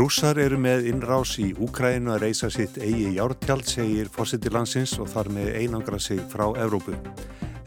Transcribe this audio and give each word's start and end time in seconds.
Rússar 0.00 0.38
eru 0.40 0.56
með 0.56 0.86
innrás 0.88 1.34
í 1.44 1.50
Úkrænu 1.60 2.14
að 2.14 2.22
reysa 2.22 2.48
sitt 2.48 2.78
eigi 2.80 3.10
jártjald, 3.18 3.66
segir 3.68 4.08
fósittir 4.08 4.54
landsins 4.56 4.94
og 4.96 5.10
þar 5.12 5.28
með 5.36 5.50
einangra 5.60 6.00
sig 6.00 6.22
frá 6.32 6.46
Evrópu. 6.56 6.96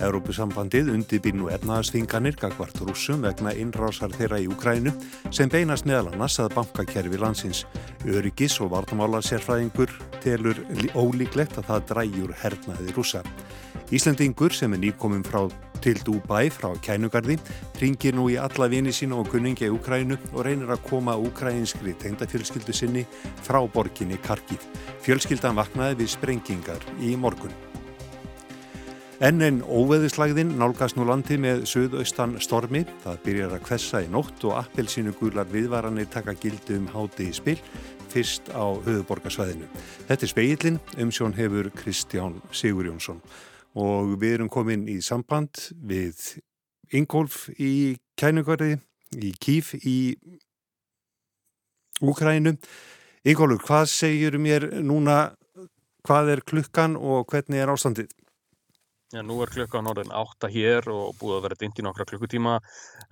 Evrópusambandið 0.04 0.92
undirbýr 0.94 1.36
nú 1.38 1.50
efnaðarsþinganir 1.54 2.36
gagvart 2.40 2.78
rússum 2.84 3.24
vegna 3.24 3.54
innrásar 3.56 4.14
þeirra 4.14 4.42
í 4.44 4.50
Ukrænu 4.52 4.94
sem 5.32 5.52
beinast 5.52 5.88
meðal 5.90 6.12
annars 6.12 6.40
að 6.44 6.54
bankakerfi 6.58 7.20
landsins. 7.22 7.64
Öryggis 8.04 8.60
og 8.64 8.74
vartamála 8.76 9.24
sérfræðingur 9.24 9.94
telur 10.24 10.60
ólíklegt 10.94 11.60
að 11.62 11.70
það 11.70 11.86
dræjur 11.92 12.34
hernaði 12.44 12.96
rússa. 12.98 13.24
Íslandingur 13.94 14.56
sem 14.56 14.74
er 14.76 14.84
nýkominn 14.84 15.26
frá 15.28 15.48
til 15.84 16.00
Dubai 16.06 16.48
frá 16.54 16.72
kænugarði 16.84 17.36
ringir 17.82 18.16
nú 18.16 18.30
í 18.32 18.40
alla 18.40 18.70
vini 18.72 18.94
sína 18.96 19.20
og 19.20 19.28
kunningi 19.34 19.68
í 19.68 19.74
Ukrænu 19.74 20.18
og 20.32 20.46
reynir 20.48 20.72
að 20.72 20.86
koma 20.88 21.18
ukrainskri 21.20 21.96
tengdafjölskyldu 22.00 22.76
sinni 22.76 23.04
frá 23.44 23.60
borginni 23.68 24.20
Karkið. 24.24 24.64
Fjölskyldan 25.04 25.60
vaknaði 25.60 26.04
við 26.04 26.16
sprengingar 26.16 26.92
í 27.04 27.18
morgun. 27.20 27.73
Enn 29.22 29.44
en 29.46 29.60
óveðislægðin 29.62 30.56
nálgast 30.58 30.98
nú 30.98 31.06
landi 31.06 31.36
með 31.38 31.68
söðaustan 31.70 32.34
stormi. 32.42 32.82
Það 33.04 33.20
byrjar 33.28 33.52
að 33.54 33.66
kvessa 33.68 34.00
í 34.02 34.08
nótt 34.10 34.42
og 34.50 34.56
appelsínu 34.58 35.14
gular 35.20 35.46
viðvaranir 35.52 36.08
taka 36.10 36.34
gildi 36.34 36.80
um 36.80 36.88
háti 36.90 37.28
í 37.30 37.36
spill 37.36 37.60
fyrst 38.10 38.50
á 38.50 38.74
höfuborgarsvæðinu. 38.74 39.68
Þetta 40.08 40.26
er 40.26 40.32
speillin, 40.32 40.80
umsjón 40.98 41.36
hefur 41.38 41.70
Kristján 41.78 42.40
Sigur 42.54 42.90
Jónsson 42.90 43.22
og 43.78 44.16
við 44.22 44.40
erum 44.40 44.50
komin 44.54 44.88
í 44.90 44.98
samband 45.02 45.62
við 45.78 46.42
Ingolf 46.94 47.48
í 47.58 47.96
Kænugari, 48.18 48.80
í 49.18 49.34
Kíf 49.42 49.74
í 49.78 50.18
Úkrænu. 52.02 52.58
Ingolfur, 53.24 53.62
hvað 53.62 53.88
segir 53.94 54.42
mér 54.42 54.68
núna, 54.82 55.38
hvað 56.04 56.34
er 56.34 56.46
klukkan 56.46 56.98
og 56.98 57.30
hvernig 57.30 57.62
er 57.62 57.72
ástandið? 57.72 58.12
Já, 59.14 59.22
nú 59.22 59.36
er 59.46 59.52
klukkan 59.54 59.86
orðin 59.86 60.10
átta 60.10 60.50
hér 60.50 60.88
og 60.90 61.12
búið 61.20 61.36
að 61.36 61.44
vera 61.46 61.58
dynt 61.60 61.78
í 61.78 61.84
nokkra 61.86 62.06
klukkutíma 62.10 62.54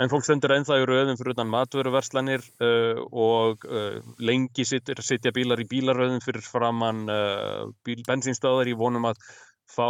en 0.02 0.10
fólk 0.10 0.26
stendur 0.26 0.56
ennþá 0.56 0.80
í 0.82 0.88
rauðum 0.90 1.20
fyrir 1.20 1.36
utan 1.36 1.52
matvöruverslanir 1.54 2.42
uh, 2.66 3.04
og 3.14 3.68
uh, 3.70 4.00
lengi 4.18 4.66
sitja 4.66 5.34
bílar 5.36 5.62
í 5.62 5.68
bílarauðum 5.70 6.24
fyrir 6.26 6.42
framann 6.42 7.04
uh, 7.06 7.70
bensinstöðar 7.86 8.72
í 8.72 8.74
vonum 8.80 9.06
að 9.12 9.22
fá 9.72 9.88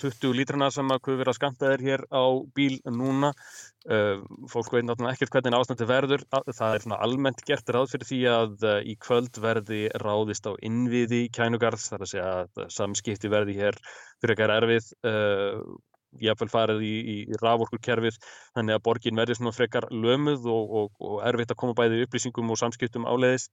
20 0.00 0.26
uh, 0.28 0.32
lítrana 0.36 0.70
sem 0.72 0.88
að 0.92 1.02
hvað 1.04 1.20
vera 1.20 1.34
skamtaðir 1.36 1.84
hér 1.86 2.04
á 2.08 2.24
bíl 2.56 2.78
núna. 2.88 3.32
Uh, 3.82 4.22
fólk 4.50 4.72
veit 4.72 4.86
náttúrulega 4.86 5.16
ekkert 5.16 5.36
hvernig 5.36 5.58
ástandi 5.58 5.88
verður. 5.90 6.24
Það 6.30 6.74
er 6.76 6.84
svona 6.86 7.00
almennt 7.04 7.44
gert 7.48 7.72
ráð 7.74 7.92
fyrir 7.94 8.08
því 8.08 8.20
að 8.32 8.66
uh, 8.68 8.74
í 8.86 8.96
kvöld 9.02 9.40
verði 9.42 9.84
ráðist 10.02 10.48
á 10.48 10.52
innviði 10.62 11.24
kænugarðs, 11.34 11.88
þar 11.92 12.06
að 12.06 12.12
segja 12.14 12.34
að 12.42 12.66
samskipti 12.76 13.32
verði 13.32 13.58
hér 13.60 13.80
fyrir 14.22 14.38
gera 14.38 14.60
erfið 14.62 14.92
jáfnveil 16.20 16.50
farið 16.52 16.82
í, 16.84 16.94
í 17.08 17.36
raforkurkerfið 17.40 18.18
þannig 18.56 18.76
að 18.76 18.82
borgin 18.84 19.16
verði 19.16 19.36
svona 19.38 19.54
frekar 19.56 19.86
lömuð 19.88 20.48
og, 20.52 20.74
og, 20.80 20.90
og 21.08 21.22
erfitt 21.28 21.54
að 21.54 21.60
koma 21.62 21.76
bæði 21.78 22.02
upplýsingum 22.06 22.52
og 22.52 22.60
samskiptum 22.60 23.08
áleiðis. 23.08 23.48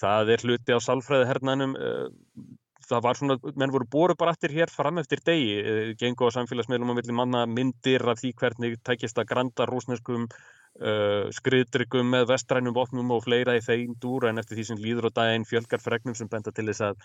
Það 0.00 0.34
er 0.34 0.44
hluti 0.46 0.76
á 0.76 0.78
salfræði 0.84 1.28
hernanum 1.30 1.76
það 2.88 3.04
var 3.04 3.18
svona, 3.18 3.36
menn 3.58 3.72
voru 3.74 3.88
boru 3.90 4.16
bara 4.18 4.34
eftir 4.34 4.54
hér 4.56 4.72
fram 4.72 5.00
eftir 5.02 5.22
degi, 5.26 5.58
eh, 5.60 5.92
gengur 5.98 6.32
á 6.32 6.36
samfélagsmiðlum 6.38 6.92
á 6.92 6.98
milli 6.98 7.16
manna 7.16 7.44
myndir 7.46 8.04
af 8.08 8.20
því 8.20 8.34
hvernig 8.40 8.80
tækist 8.84 9.18
að 9.18 9.30
granda 9.32 9.66
rúsneskum 9.68 10.28
uh, 10.80 11.28
skriðdryggum 11.34 12.14
með 12.14 12.30
vestrænum 12.32 12.76
vopnum 12.76 13.12
og 13.14 13.26
fleira 13.26 13.58
í 13.58 13.64
þeim 13.64 13.94
dúr 14.00 14.30
en 14.30 14.42
eftir 14.42 14.58
því 14.58 14.66
sem 14.70 14.80
líður 14.80 15.10
á 15.12 15.16
daginn 15.20 15.48
fjölgar 15.48 15.82
fregnum 15.82 16.16
sem 16.18 16.30
benda 16.32 16.52
til 16.54 16.66
þess 16.70 16.86
að 16.88 17.00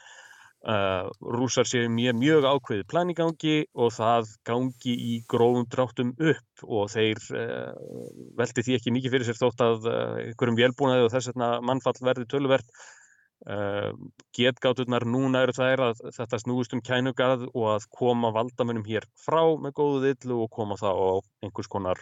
uh, 0.72 1.10
rúsar 1.38 1.68
séu 1.68 1.90
mjög, 1.92 2.18
mjög 2.22 2.48
ákveðið 2.52 2.88
planigangi 2.94 3.58
og 3.76 3.94
það 3.98 4.36
gangi 4.48 4.96
í 4.96 5.18
gróðum 5.30 5.68
dráttum 5.72 6.14
upp 6.18 6.68
og 6.68 6.92
þeir 6.94 7.24
uh, 7.36 7.74
veldi 8.40 8.68
því 8.68 8.78
ekki 8.80 8.96
mikið 8.96 9.18
fyrir 9.18 9.30
sér 9.32 9.42
þótt 9.42 9.66
að 9.66 9.90
einhverjum 9.92 10.62
velbúnaði 10.62 11.08
og 11.08 11.14
þess 11.16 11.34
vegna 11.34 11.52
mannfall 11.66 12.00
verði 12.02 12.30
tölverð 12.32 12.88
getgáturnar 14.34 15.06
núna 15.06 15.44
eru 15.46 15.54
er 15.64 15.84
að 15.86 16.00
þetta 16.16 16.40
snúist 16.42 16.74
um 16.74 16.82
kænugarð 16.82 17.46
og 17.54 17.68
að 17.76 17.86
koma 17.94 18.32
valdamennum 18.36 18.88
hér 18.88 19.06
frá 19.22 19.44
með 19.62 19.76
góðu 19.78 20.02
dillu 20.08 20.42
og 20.44 20.50
koma 20.52 20.76
það 20.80 20.98
á 20.98 21.10
einhvers 21.46 21.70
konar 21.70 22.02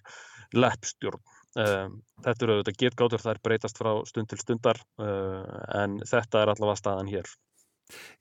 leppstjórn. 0.56 1.22
Ehm, 1.56 2.00
þetta 2.24 2.46
eru 2.46 2.58
auðvitað 2.58 2.80
getgátur, 2.82 3.26
er 3.32 3.40
breytast 3.44 3.80
frá 3.80 3.92
stund 4.08 4.32
til 4.32 4.40
stundar 4.42 4.80
eh, 5.00 5.54
en 5.82 6.00
þetta 6.04 6.42
er 6.42 6.52
allavega 6.52 6.82
staðan 6.82 7.12
hér. 7.12 7.30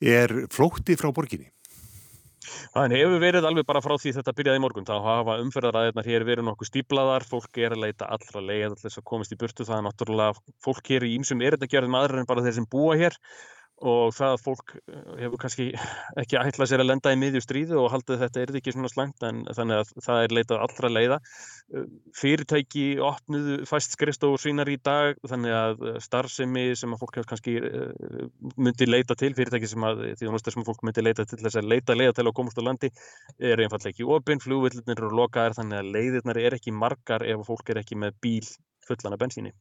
Er 0.04 0.34
flótti 0.54 0.96
frá 1.00 1.10
borginni? 1.14 1.50
Það 2.74 2.94
hefur 2.98 3.22
verið 3.22 3.46
alveg 3.48 3.66
bara 3.68 3.82
frá 3.84 3.94
því 4.00 4.12
þetta 4.18 4.34
byrjaði 4.38 4.60
í 4.60 4.62
morgun. 4.64 4.86
Þá 4.88 4.96
hafa 5.06 5.36
umferðaræðirnar 5.44 6.08
hér 6.10 6.26
verið 6.28 6.48
nokkuð 6.48 6.70
stíblaðar, 6.70 7.26
fólk 7.30 7.60
er 7.64 7.76
að 7.76 7.84
leita 7.86 8.10
allra 8.16 8.44
leið 8.44 8.66
alltaf 8.70 8.98
að 9.00 9.06
komast 9.12 9.34
í 9.34 9.40
burtu. 9.40 9.66
Það 9.68 9.78
er 9.78 9.86
náttúrulega 9.88 10.54
fólk 10.66 10.92
hér 10.92 11.08
í 11.08 11.14
ímsum 11.18 11.44
erindagjörðum 11.48 11.98
aðrar 12.00 12.22
en 12.22 12.30
bara 12.30 12.44
þeir 12.44 12.58
sem 12.60 12.68
búa 12.70 12.98
hér 13.00 13.18
og 13.82 14.12
það 14.14 14.32
að 14.32 14.42
fólk 14.44 14.72
eh, 14.78 15.06
hefur 15.24 15.40
kannski 15.42 15.64
ekki 16.20 16.38
ætlað 16.38 16.70
sér 16.70 16.82
að 16.84 16.88
lenda 16.92 17.12
í 17.14 17.18
miðju 17.18 17.42
stríðu 17.42 17.80
og 17.82 17.90
haldið 17.92 18.22
þetta 18.22 18.42
er 18.42 18.52
ekki 18.60 18.74
svona 18.74 18.90
slangt 18.92 19.26
en 19.26 19.42
þannig 19.50 19.80
að 19.82 19.90
það 20.06 20.20
er 20.22 20.34
leitað 20.38 20.62
allra 20.66 20.90
leiða. 20.92 21.18
Eh, 21.74 21.88
fyrirtæki 22.20 22.84
opnuðu 23.02 23.58
fæst 23.68 23.96
skrifstofur 23.96 24.44
sínar 24.44 24.70
í 24.70 24.78
dag 24.78 25.18
þannig 25.26 25.56
að 25.58 25.84
eh, 25.90 25.98
starfsemi 26.06 26.64
sem 26.78 26.94
að 26.94 27.02
fólk 27.02 27.18
hefur 27.18 27.30
kannski 27.34 27.56
myndi 28.60 28.88
leita 28.88 29.18
til, 29.18 29.32
fyrirtæki 29.34 29.70
sem 29.70 29.86
að 29.86 30.06
því 30.20 30.30
að 30.30 30.54
sem 30.54 30.66
fólk 30.66 30.86
myndi 30.86 31.04
leita 31.04 31.26
til 31.28 31.40
þess 31.42 31.58
að 31.60 31.70
leita 31.72 31.98
leiða 31.98 32.16
til 32.20 32.28
að 32.28 32.36
komast 32.38 32.60
á 32.60 32.66
landi 32.66 32.90
er 33.42 33.62
einfallega 33.64 33.94
ekki 33.94 34.08
opinn, 34.16 34.42
flugvillirnir 34.44 35.00
eru 35.00 35.12
lokaðir 35.18 35.58
þannig 35.58 35.80
að 35.80 35.92
leiðirnar 35.98 36.40
er 36.40 36.58
ekki 36.58 36.74
margar 36.74 37.26
ef 37.26 37.46
fólk 37.48 37.74
er 37.74 37.82
ekki 37.82 37.98
með 37.98 38.18
bíl 38.22 38.50
fullana 38.86 39.18
bensíni. 39.20 39.52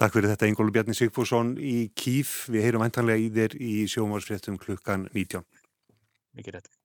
Takk 0.00 0.16
fyrir 0.16 0.32
þetta 0.32 0.50
Ingólu 0.50 0.74
Bjarni 0.74 0.96
Sigfússon 0.96 1.54
í 1.60 1.90
Kíf. 1.94 2.46
Við 2.52 2.68
heyrum 2.68 2.84
vantanlega 2.86 3.20
í 3.20 3.30
þér 3.36 3.56
í 3.60 3.72
sjómarsfréttum 3.90 4.60
klukkan 4.60 5.08
19. 5.12 5.44
Mikið 6.38 6.58
rétt. 6.58 6.79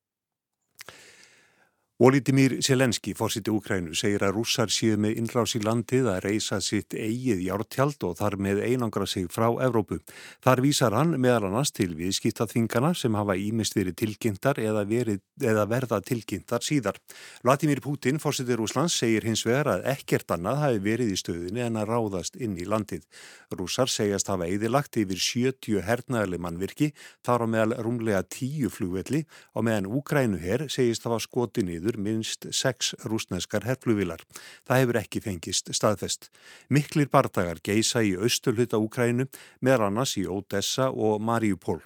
Volodymyr 1.95 2.57
Selenski, 2.59 3.13
fórsiti 3.16 3.47
Úkrænu, 3.56 3.94
segir 3.95 4.19
að 4.28 4.33
rússar 4.35 4.67
séu 4.67 4.97
með 5.00 5.13
innrás 5.22 5.53
í 5.56 5.61
landið 5.63 6.09
að 6.11 6.25
reysa 6.25 6.57
sitt 6.59 6.91
eigið 6.91 7.45
jártjald 7.45 8.01
og 8.03 8.17
þar 8.19 8.35
með 8.35 8.57
einangra 8.67 9.06
sig 9.07 9.29
frá 9.31 9.45
Evrópu. 9.63 10.01
Þar 10.44 10.61
vísar 10.66 10.91
hann 10.91 11.16
meðal 11.23 11.45
annars 11.47 11.72
til 11.72 11.94
viðskiptaþingana 11.95 12.89
sem 13.00 13.16
hafa 13.16 13.38
ímest 13.39 13.78
verið 13.79 13.95
tilkynntar 14.01 14.59
eða, 14.59 14.83
verið, 14.89 15.22
eða 15.39 15.63
verða 15.72 16.01
tilkynntar 16.03 16.66
síðar. 16.67 17.00
Vladimir 17.47 17.79
Putin, 17.79 18.19
fórsiti 18.19 18.59
Rúslands, 18.59 19.00
segir 19.00 19.23
hins 19.23 19.45
vegar 19.47 19.72
að 19.77 19.88
ekkert 19.94 20.35
annað 20.35 20.59
hafi 20.66 20.83
verið 20.89 21.16
í 21.16 21.22
stöðinni 21.23 21.63
en 21.63 21.79
að 21.79 21.94
ráðast 21.94 22.35
inn 22.35 22.59
í 22.59 22.67
landið. 22.67 23.07
Rússar 23.56 23.88
segjast 23.88 24.33
hafa 24.33 24.51
eðilagt 24.51 25.00
yfir 25.00 25.23
70 25.29 25.79
hernaðli 25.88 26.44
mannvirki, 26.44 26.91
þar 27.23 27.47
á 27.47 27.51
meðal 27.56 27.79
rúmlega 27.88 28.25
10 28.27 28.75
flugvelli 28.81 29.23
og 29.56 29.69
meðan 29.69 29.88
Úkrænu 29.95 30.44
herr 30.44 30.67
segist 30.67 31.07
hafa 31.07 31.23
skotið 31.23 31.84
niður 31.85 32.01
minnst 32.01 32.47
sex 32.51 32.96
rúsneskar 33.06 33.66
herfluvilar. 33.66 34.22
Það 34.66 34.79
hefur 34.81 34.97
ekki 35.00 35.22
fengist 35.22 35.69
staðfest. 35.73 36.31
Miklir 36.69 37.09
bardagar 37.09 37.59
geisa 37.62 38.01
í 38.01 38.16
austurluta 38.18 38.78
Úkrænu, 38.78 39.28
meðal 39.62 39.90
annars 39.90 40.18
í 40.18 40.25
Odessa 40.25 40.89
og 40.89 41.21
Mariupol. 41.21 41.81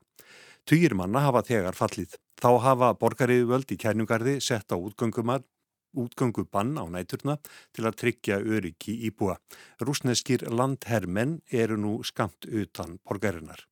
Týjir 0.65 0.95
manna 0.95 1.25
hafa 1.27 1.43
þegar 1.43 1.75
fallið. 1.75 2.15
Þá 2.39 2.51
hafa 2.63 2.93
borgariðvöld 2.95 3.71
í 3.71 3.77
kærnugarði 3.77 4.39
sett 4.39 4.71
á 4.71 4.77
útgöngu 4.79 6.45
bann 6.45 6.77
á 6.77 6.85
næturna 6.87 7.39
til 7.73 7.83
að 7.89 7.97
tryggja 7.99 8.39
öryggi 8.39 8.95
íbúa. 9.09 9.35
Rúsneskir 9.81 10.47
landhermenn 10.47 11.41
eru 11.51 11.75
nú 11.75 12.03
skamt 12.03 12.45
utan 12.47 12.99
borgarinnar. 13.03 13.65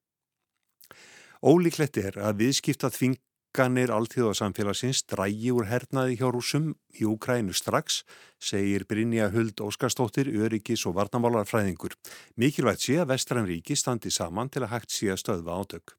Ólíklegt 1.46 1.98
er 2.02 2.18
að 2.18 2.42
viðskipta 2.42 2.90
þving 2.90 3.22
Hækkanir 3.58 3.90
alltíðarsamfélagsins 3.90 5.00
drægi 5.10 5.50
úr 5.50 5.66
hernaði 5.66 6.20
hjá 6.20 6.28
rúsum 6.30 6.66
í 6.94 7.08
Úkrænu 7.10 7.56
strax, 7.58 8.04
segir 8.38 8.84
Brynja 8.86 9.32
Huld 9.34 9.58
Óskarstóttir, 9.66 10.30
öryggis 10.30 10.84
og 10.86 10.94
varnamálarfræðingur. 11.00 11.96
Mikilvægt 12.38 12.86
sé 12.86 13.00
að 13.02 13.16
Vestranríki 13.16 13.74
standi 13.74 14.12
saman 14.14 14.52
til 14.54 14.62
að 14.62 14.76
hægt 14.76 14.94
sé 14.94 15.10
að 15.10 15.24
stöðva 15.24 15.58
átök. 15.58 15.96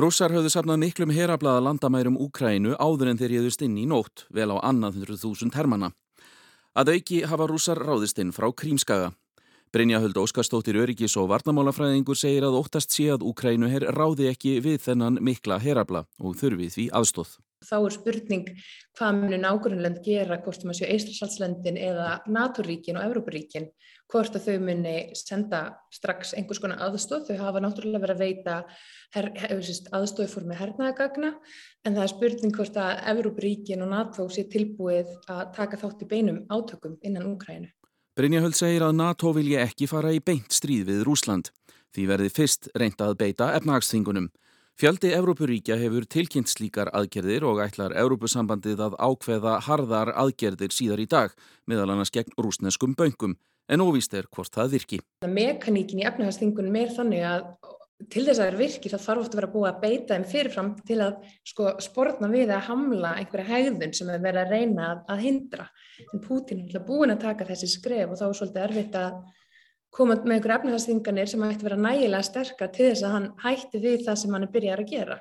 Rússar 0.00 0.32
höfðu 0.32 0.54
safnað 0.54 0.80
miklum 0.86 1.12
herablaða 1.12 1.66
landamærum 1.66 2.16
Úkrænu 2.24 2.72
áður 2.80 3.12
en 3.12 3.20
þeir 3.20 3.36
jöðust 3.36 3.68
inn 3.68 3.76
í 3.76 3.84
nótt, 3.84 4.24
vel 4.32 4.48
á 4.48 4.64
annað 4.64 5.02
100.000 5.04 5.52
hermana. 5.60 5.92
Að 6.72 6.96
auki 6.96 7.20
hafa 7.28 7.52
rússar 7.52 7.84
ráðist 7.84 8.16
inn 8.16 8.32
frá 8.32 8.48
Krímskaga. 8.48 9.12
Brynjahöld 9.74 10.16
Óskarstóttir 10.16 10.78
Öryggis 10.78 11.16
og 11.18 11.30
Varnamálafræðingur 11.32 12.18
segir 12.18 12.46
að 12.46 12.60
óttast 12.60 12.94
sé 12.94 13.08
að 13.12 13.24
Úkrænu 13.26 13.70
herr 13.72 13.88
ráði 13.96 14.30
ekki 14.30 14.60
við 14.64 14.78
þennan 14.86 15.18
mikla 15.24 15.58
herabla 15.62 16.06
og 16.22 16.38
þurfi 16.38 16.70
því 16.76 16.86
aðstóð. 16.94 17.34
Þá 17.66 17.76
er 17.80 17.94
spurning 17.96 18.48
hvað 18.98 19.18
munir 19.18 19.40
nákvæmlega 19.42 20.02
gera 20.04 20.38
hvort 20.44 20.64
maður 20.64 20.78
séu 20.78 20.90
Eistræsalslöndin 20.94 21.78
eða 21.80 22.20
NATO-ríkin 22.30 22.98
og 23.00 23.06
Evróparíkin 23.08 23.70
hvort 24.12 24.36
að 24.38 24.44
þau 24.46 24.66
muni 24.68 24.94
senda 25.18 25.62
strax 25.90 26.34
einhvers 26.36 26.60
konar 26.62 26.84
aðstóð. 26.86 27.26
Þau 27.26 27.40
hafa 27.42 27.62
náttúrulega 27.64 28.04
verið 28.04 28.14
að 28.14 28.22
veita 28.22 28.58
her, 29.16 29.30
her, 29.40 29.56
aðstóði 29.98 30.28
fór 30.30 30.46
með 30.46 30.62
hernaðagagna 30.62 31.32
en 31.82 31.96
það 31.96 32.04
er 32.04 32.12
spurning 32.12 32.54
hvort 32.60 32.78
að 32.84 33.02
Evrópuríkin 33.14 33.82
og 33.82 33.90
NATO 33.94 34.28
sé 34.30 34.46
tilbúið 34.52 35.10
að 35.26 35.42
taka 35.56 35.80
þátt 35.80 36.06
í 36.06 36.10
beinum 36.12 36.44
átökum 36.52 37.00
innan 37.02 37.26
Úkrænu. 37.32 37.72
Brynjahöld 38.16 38.56
segir 38.56 38.80
að 38.80 38.94
NATO 38.96 39.28
vilja 39.36 39.66
ekki 39.66 39.84
fara 39.90 40.08
í 40.08 40.22
beint 40.24 40.54
stríð 40.56 40.86
við 40.88 41.00
Rúsland. 41.04 41.50
Því 41.92 42.04
verði 42.08 42.30
fyrst 42.32 42.68
reynda 42.72 43.10
að 43.10 43.18
beita 43.20 43.50
efnahagsþingunum. 43.58 44.30
Fjöldi 44.80 45.10
Evrópuríkja 45.12 45.76
hefur 45.76 46.06
tilkynnt 46.08 46.48
slíkar 46.48 46.88
aðgerðir 46.96 47.44
og 47.44 47.60
ætlar 47.60 47.92
Evrópusambandið 47.92 48.80
að 48.86 48.96
ákveða 48.96 49.58
harðar 49.68 50.14
aðgerðir 50.16 50.72
síðar 50.72 51.04
í 51.04 51.06
dag, 51.12 51.36
meðal 51.68 51.90
annars 51.92 52.14
gegn 52.14 52.32
rúsneskum 52.40 52.96
böngum, 52.96 53.36
en 53.68 53.84
óvíst 53.84 54.16
er 54.16 54.30
hvort 54.32 54.56
það 54.56 54.78
virki. 54.78 55.02
Mekaníkin 55.28 56.00
í 56.00 56.08
efnahagsþingunum 56.08 56.80
er 56.80 56.96
þannig 56.96 57.28
að 57.34 57.44
til 58.12 58.26
þess 58.26 58.36
að 58.36 58.42
það 58.42 58.50
er 58.50 58.58
virki 58.60 58.90
þá 58.92 58.96
þarf 59.00 59.22
ofta 59.22 59.36
að 59.36 59.40
vera 59.40 59.52
búið 59.54 59.68
að 59.70 59.80
beita 59.84 60.16
þeim 60.16 60.26
fyrirfram 60.32 60.68
til 60.88 60.98
að 61.00 61.14
sko, 61.48 61.70
sportna 61.80 62.28
við 62.32 62.52
að 62.52 62.66
hamla 62.68 63.14
einhverja 63.20 63.48
hegðun 63.48 63.94
sem 63.96 64.10
er 64.12 64.20
verið 64.24 64.42
að 64.42 64.52
reyna 64.52 64.90
að, 64.90 65.00
að 65.14 65.22
hindra. 65.24 65.66
En 66.12 66.22
Pútin 66.24 66.66
er 66.68 66.84
búin 66.84 67.14
að 67.14 67.24
taka 67.24 67.48
þessi 67.48 67.70
skref 67.72 68.12
og 68.12 68.20
þá 68.20 68.26
er 68.28 68.36
svolítið 68.40 68.66
erfitt 68.66 69.00
að 69.00 69.16
koma 69.96 70.18
með 70.20 70.36
einhverja 70.36 70.60
efnahagsþinganir 70.60 71.32
sem 71.32 71.46
ætti 71.48 71.64
að 71.64 71.68
vera 71.70 71.82
nægilega 71.86 72.28
sterkar 72.28 72.72
til 72.76 72.90
þess 72.90 73.06
að 73.06 73.16
hann 73.16 73.28
hætti 73.46 73.82
við 73.86 74.06
það 74.06 74.22
sem 74.22 74.36
hann 74.36 74.46
er 74.46 74.54
byrjar 74.58 74.84
að 74.84 74.92
gera. 74.92 75.18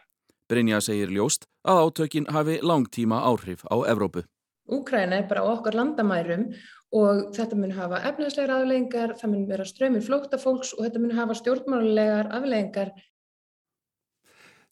Brynja 0.51 0.81
segir 0.83 1.13
ljóst 1.15 1.47
að 1.65 1.85
átökin 1.87 2.27
hafi 2.29 2.59
langtíma 2.61 3.23
áhrif 3.25 3.63
á 3.71 3.75
Evrópu. 3.87 4.25
Úkræna 4.65 5.21
er 5.21 5.29
bara 5.29 5.45
á 5.45 5.53
okkar 5.53 5.77
landamærum 5.77 6.49
og 6.95 7.25
þetta 7.35 7.57
mun 7.59 7.75
hafa 7.75 7.99
efnahagslegar 8.07 8.53
afleggingar, 8.55 9.15
það 9.19 9.33
mun 9.33 9.49
vera 9.49 9.67
ströymir 9.67 10.05
flóktafólks 10.05 10.73
og 10.77 10.85
þetta 10.85 11.03
mun 11.03 11.17
hafa 11.17 11.35
stjórnmálulegar 11.41 12.31
afleggingar. 12.37 12.93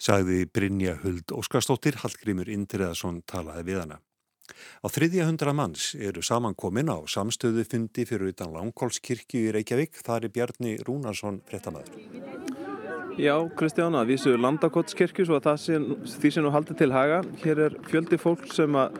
Sagði 0.03 0.43
Brynja 0.51 0.97
Huld 1.03 1.31
Óskarstóttir, 1.35 1.99
Hallgrímur 2.01 2.49
Indriðarsson 2.51 3.21
talaði 3.29 3.67
við 3.69 3.83
hana. 3.83 3.99
Á 4.83 4.87
þriðja 4.91 5.27
hundra 5.29 5.53
manns 5.55 5.93
eru 5.95 6.23
samankomin 6.25 6.91
á 6.91 6.99
samstöðu 7.07 7.63
fundi 7.67 8.03
fyrir 8.07 8.33
utan 8.33 8.51
Langkólskirkju 8.55 9.47
í 9.47 9.53
Reykjavík. 9.55 10.01
Það 10.03 10.27
er 10.27 10.33
Bjarni 10.35 10.73
Rúnarsson 10.83 11.39
frettamæður. 11.47 12.01
Já, 13.13 13.35
Kristján, 13.55 13.95
að 13.95 14.09
vísu 14.09 14.33
Landakotskirkju 14.35 15.27
svo 15.27 15.37
að 15.37 15.47
það 15.47 15.59
sé, 15.61 15.79
því 16.17 16.31
sem 16.33 16.43
nú 16.43 16.51
haldið 16.51 16.79
til 16.81 16.91
haga. 16.95 17.21
Hér 17.43 17.63
er 17.67 17.77
fjöldi 17.87 18.19
fólk 18.19 18.47
sem 18.51 18.75
að 18.75 18.97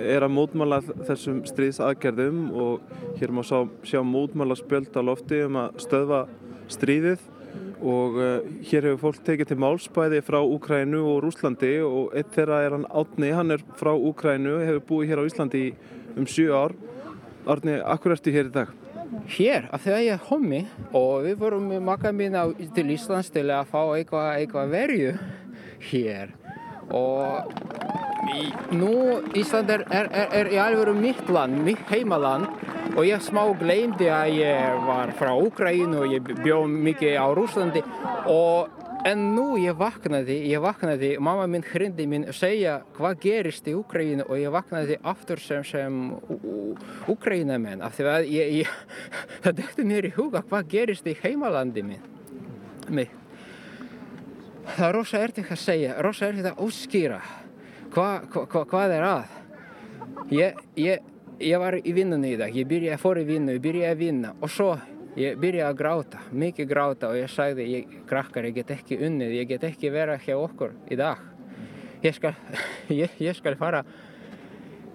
er 0.00 0.24
að 0.24 0.34
mótmála 0.34 0.80
þessum 1.06 1.42
stríðsaðgerðum 1.48 2.48
og 2.52 3.18
hér 3.20 3.32
má 3.34 3.42
sjá, 3.46 3.64
sjá 3.86 4.00
mótmála 4.06 4.56
spjöld 4.58 4.94
á 4.96 5.02
lofti 5.04 5.44
um 5.46 5.60
að 5.62 5.78
stöðva 5.84 6.24
stríðið 6.72 7.22
og 7.84 8.16
uh, 8.16 8.38
hér 8.64 8.88
hefur 8.88 9.00
fólk 9.02 9.24
tekið 9.26 9.50
til 9.50 9.58
málspæði 9.60 10.22
frá 10.24 10.38
Úkrænu 10.40 11.02
og 11.04 11.20
Rúslandi 11.24 11.74
og 11.84 12.14
eitt 12.16 12.32
þeirra 12.34 12.62
er 12.64 12.76
hann 12.78 12.86
Átni, 12.88 13.30
hann 13.36 13.54
er 13.54 13.64
frá 13.78 13.92
Úkrænu, 13.92 14.56
hefur 14.64 14.86
búið 14.88 15.12
hér 15.12 15.20
á 15.20 15.28
Íslandi 15.28 15.64
um 16.16 16.26
7 16.26 16.48
ár. 16.54 16.74
Árni, 17.44 17.76
akkur 17.84 18.14
ertu 18.14 18.32
hér 18.32 18.48
í 18.48 18.54
dag? 18.54 18.72
Hér, 19.34 19.68
af 19.70 19.84
því 19.84 19.92
að 19.92 20.04
ég 20.06 20.14
er 20.16 20.28
homi 20.30 20.62
og 20.96 21.26
við 21.26 21.36
vorum 21.42 21.68
með 21.70 21.84
makka 21.84 22.12
mín 22.16 22.38
á, 22.38 22.48
til 22.74 22.86
Íslands 22.94 23.28
til 23.34 23.44
að 23.52 23.68
fá 23.70 23.82
eitthvað, 23.98 24.30
eitthvað 24.40 24.72
verju 24.72 25.12
hér 25.90 26.32
og 26.94 27.52
nú 28.74 28.94
Ísland 29.36 29.70
er, 29.70 29.84
er, 29.90 30.08
er, 30.12 30.52
í 30.52 30.60
alveg 30.60 30.94
mitt 30.98 31.28
land, 31.32 31.60
mitt 31.66 31.82
heimaland 31.90 32.48
og 32.94 33.02
ég 33.06 33.22
smá 33.24 33.42
gleymdi 33.58 34.08
að 34.12 34.38
ég 34.38 34.86
var 34.86 35.12
frá 35.18 35.32
Úkræn 35.34 35.96
og 35.98 36.08
ég 36.12 36.32
bjóð 36.44 36.70
mikið 36.70 37.18
á 37.18 37.26
Rúslandi 37.34 37.82
og 38.30 38.70
en 39.04 39.24
nú 39.34 39.58
ég 39.60 39.76
vaknaði, 39.76 40.36
ég 40.48 40.62
vaknaði, 40.64 41.10
mamma 41.20 41.44
minn 41.50 41.64
hrindi 41.66 42.06
minn 42.08 42.24
segja 42.32 42.78
hvað 42.96 43.18
gerist 43.24 43.68
í 43.68 43.74
Úkræn 43.76 44.24
og 44.24 44.36
ég 44.40 44.52
vaknaði 44.54 44.96
aftur 45.04 45.42
sem, 45.42 45.64
sem 45.68 46.14
Úkrænamenn 47.12 47.84
af 47.84 47.98
því 47.98 48.08
að 48.14 48.30
ég, 48.32 48.54
ég, 48.62 49.04
það 49.44 49.60
dætti 49.60 49.88
mér 49.90 50.08
í 50.08 50.14
huga 50.16 50.44
hvað 50.48 50.72
gerist 50.72 51.08
í 51.10 51.16
heimalandi 51.20 51.84
minn. 51.84 52.10
Mig. 52.88 53.12
Það 54.64 54.86
er 54.88 54.94
rosa 54.96 55.20
erfitt 55.20 55.52
að 55.52 55.60
segja, 55.60 55.96
rosa 56.04 56.28
erfitt 56.28 56.48
að 56.48 56.60
óskýra 57.94 58.28
hva, 58.28 58.46
hva, 58.50 58.64
hvað 58.68 58.96
er 58.98 59.08
að. 59.08 59.34
Ég, 60.34 60.62
ég 60.80 61.10
ég 61.38 61.58
var 61.58 61.76
í 61.78 61.92
vinnunni 61.94 62.34
í 62.34 62.38
dag, 62.38 62.54
ég 62.54 62.66
byrjaði 62.68 62.96
að 62.96 63.02
fóra 63.02 63.22
í 63.22 63.28
vinnu, 63.28 63.54
ég 63.56 63.62
byrjaði 63.64 63.90
að 63.90 64.02
vinna 64.02 64.32
og 64.40 64.52
svo 64.52 64.70
ég 65.18 65.38
byrjaði 65.40 65.68
að 65.68 65.78
gráta, 65.78 66.22
mikið 66.30 66.70
gráta 66.70 67.10
og 67.10 67.18
ég 67.18 67.30
sagði, 67.30 67.66
ég, 67.70 67.94
krakkar, 68.08 68.48
ég 68.48 68.58
get 68.58 68.72
ekki 68.74 68.98
unnið, 69.06 69.36
ég 69.40 69.50
get 69.50 69.66
ekki 69.68 69.92
vera 69.94 70.18
hjá 70.18 70.34
okkur 70.38 70.74
í 70.90 70.98
dag. 70.98 71.22
Ég 72.04 72.16
skal, 72.16 72.34
ég, 73.02 73.30
skal 73.36 73.56
fara, 73.58 73.84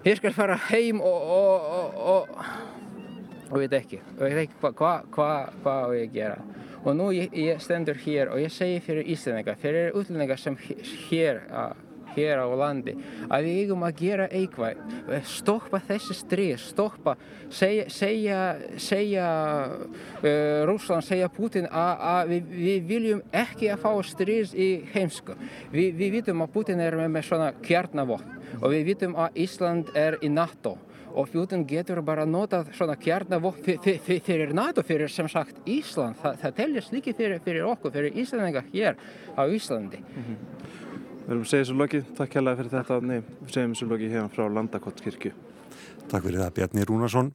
ég 0.04 0.20
skal 0.20 0.34
fara 0.36 0.58
heim 0.70 1.00
og, 1.00 1.30
og, 1.36 1.68
og, 1.76 2.00
og, 2.14 3.44
og 3.50 3.58
veit 3.58 3.76
ekki, 3.80 4.00
veit 4.20 4.44
ekki 4.44 4.60
hvað 4.62 4.80
hva, 4.80 4.94
hva, 5.16 5.30
hva 5.64 5.76
á 5.84 5.88
ég 5.96 6.10
að 6.10 6.18
gera. 6.18 6.40
Og 6.80 6.96
nú 6.96 7.10
ég, 7.12 7.32
ég 7.36 7.60
stendur 7.60 7.98
hér 8.00 8.32
og 8.32 8.40
ég 8.40 8.52
segi 8.52 8.80
fyrir 8.84 9.08
Íslandingar, 9.12 9.58
fyrir 9.60 9.96
útlendingar 9.96 10.40
sem 10.40 10.56
hér 11.10 11.42
að 11.52 11.74
hér 12.16 12.42
á 12.42 12.46
landi 12.50 12.96
að 13.28 13.46
við 13.46 13.60
eigum 13.64 13.84
að 13.86 14.00
gera 14.00 14.28
eitthvað. 14.28 14.80
Stoppa 15.26 15.80
þessi 15.88 16.16
stríð 16.16 16.58
stoppa, 16.62 17.16
segja 17.50 17.88
segja, 17.90 18.40
segja 18.76 19.26
uh, 20.22 20.66
Rúsland, 20.68 21.04
segja 21.06 21.30
Putin 21.32 21.68
að 21.70 22.34
við, 22.34 22.52
við 22.58 22.84
viljum 22.90 23.24
ekki 23.32 23.70
að 23.72 23.82
fá 23.84 23.90
stríð 24.06 24.54
í 24.54 24.70
heimsku. 24.94 25.36
Vi, 25.72 25.90
við 25.96 26.20
vitum 26.20 26.44
að 26.44 26.54
Putin 26.54 26.84
er 26.84 26.98
með, 27.00 27.24
svona 27.28 27.50
kjarnavopn 27.64 28.38
og 28.60 28.70
við 28.72 28.86
vitum 28.92 29.18
að 29.18 29.42
Ísland 29.44 29.92
er 29.98 30.18
í 30.24 30.30
NATO 30.32 30.76
og 31.10 31.26
Putin 31.32 31.64
getur 31.66 31.98
bara 32.06 32.22
notað 32.26 32.68
svona 32.76 32.94
kjarnavopn 32.98 33.80
fyrir 34.22 34.52
NATO, 34.54 34.84
fyrir 34.86 35.10
sem 35.10 35.28
sagt 35.30 35.58
Ísland, 35.66 36.18
Þa, 36.20 36.36
það 36.38 36.54
teljast 36.60 36.94
líki 36.94 37.14
fyrir, 37.18 37.42
fyrir 37.42 37.66
okkur, 37.66 37.94
fyrir 37.96 38.20
Íslandingar 38.22 38.68
hér 38.70 39.00
á 39.34 39.42
Íslandi. 39.50 39.98
Mm 39.98 40.24
-hmm. 40.28 40.89
Við 41.26 41.36
að 41.36 41.44
segja 41.50 41.64
þessu 41.64 41.76
loki. 41.78 42.00
Takk 42.16 42.32
kærlega 42.34 42.60
fyrir 42.60 42.72
þetta. 42.74 43.00
Nei, 43.06 43.20
við 43.20 43.52
segjum 43.54 43.76
þessu 43.76 43.90
loki 43.90 44.08
hérna 44.10 44.32
frá 44.32 44.46
Landakottkirkju. 44.48 45.34
Takk 46.10 46.24
fyrir 46.24 46.42
það 46.42 46.56
Bjarni 46.58 46.88
Rúnarsson. 46.88 47.30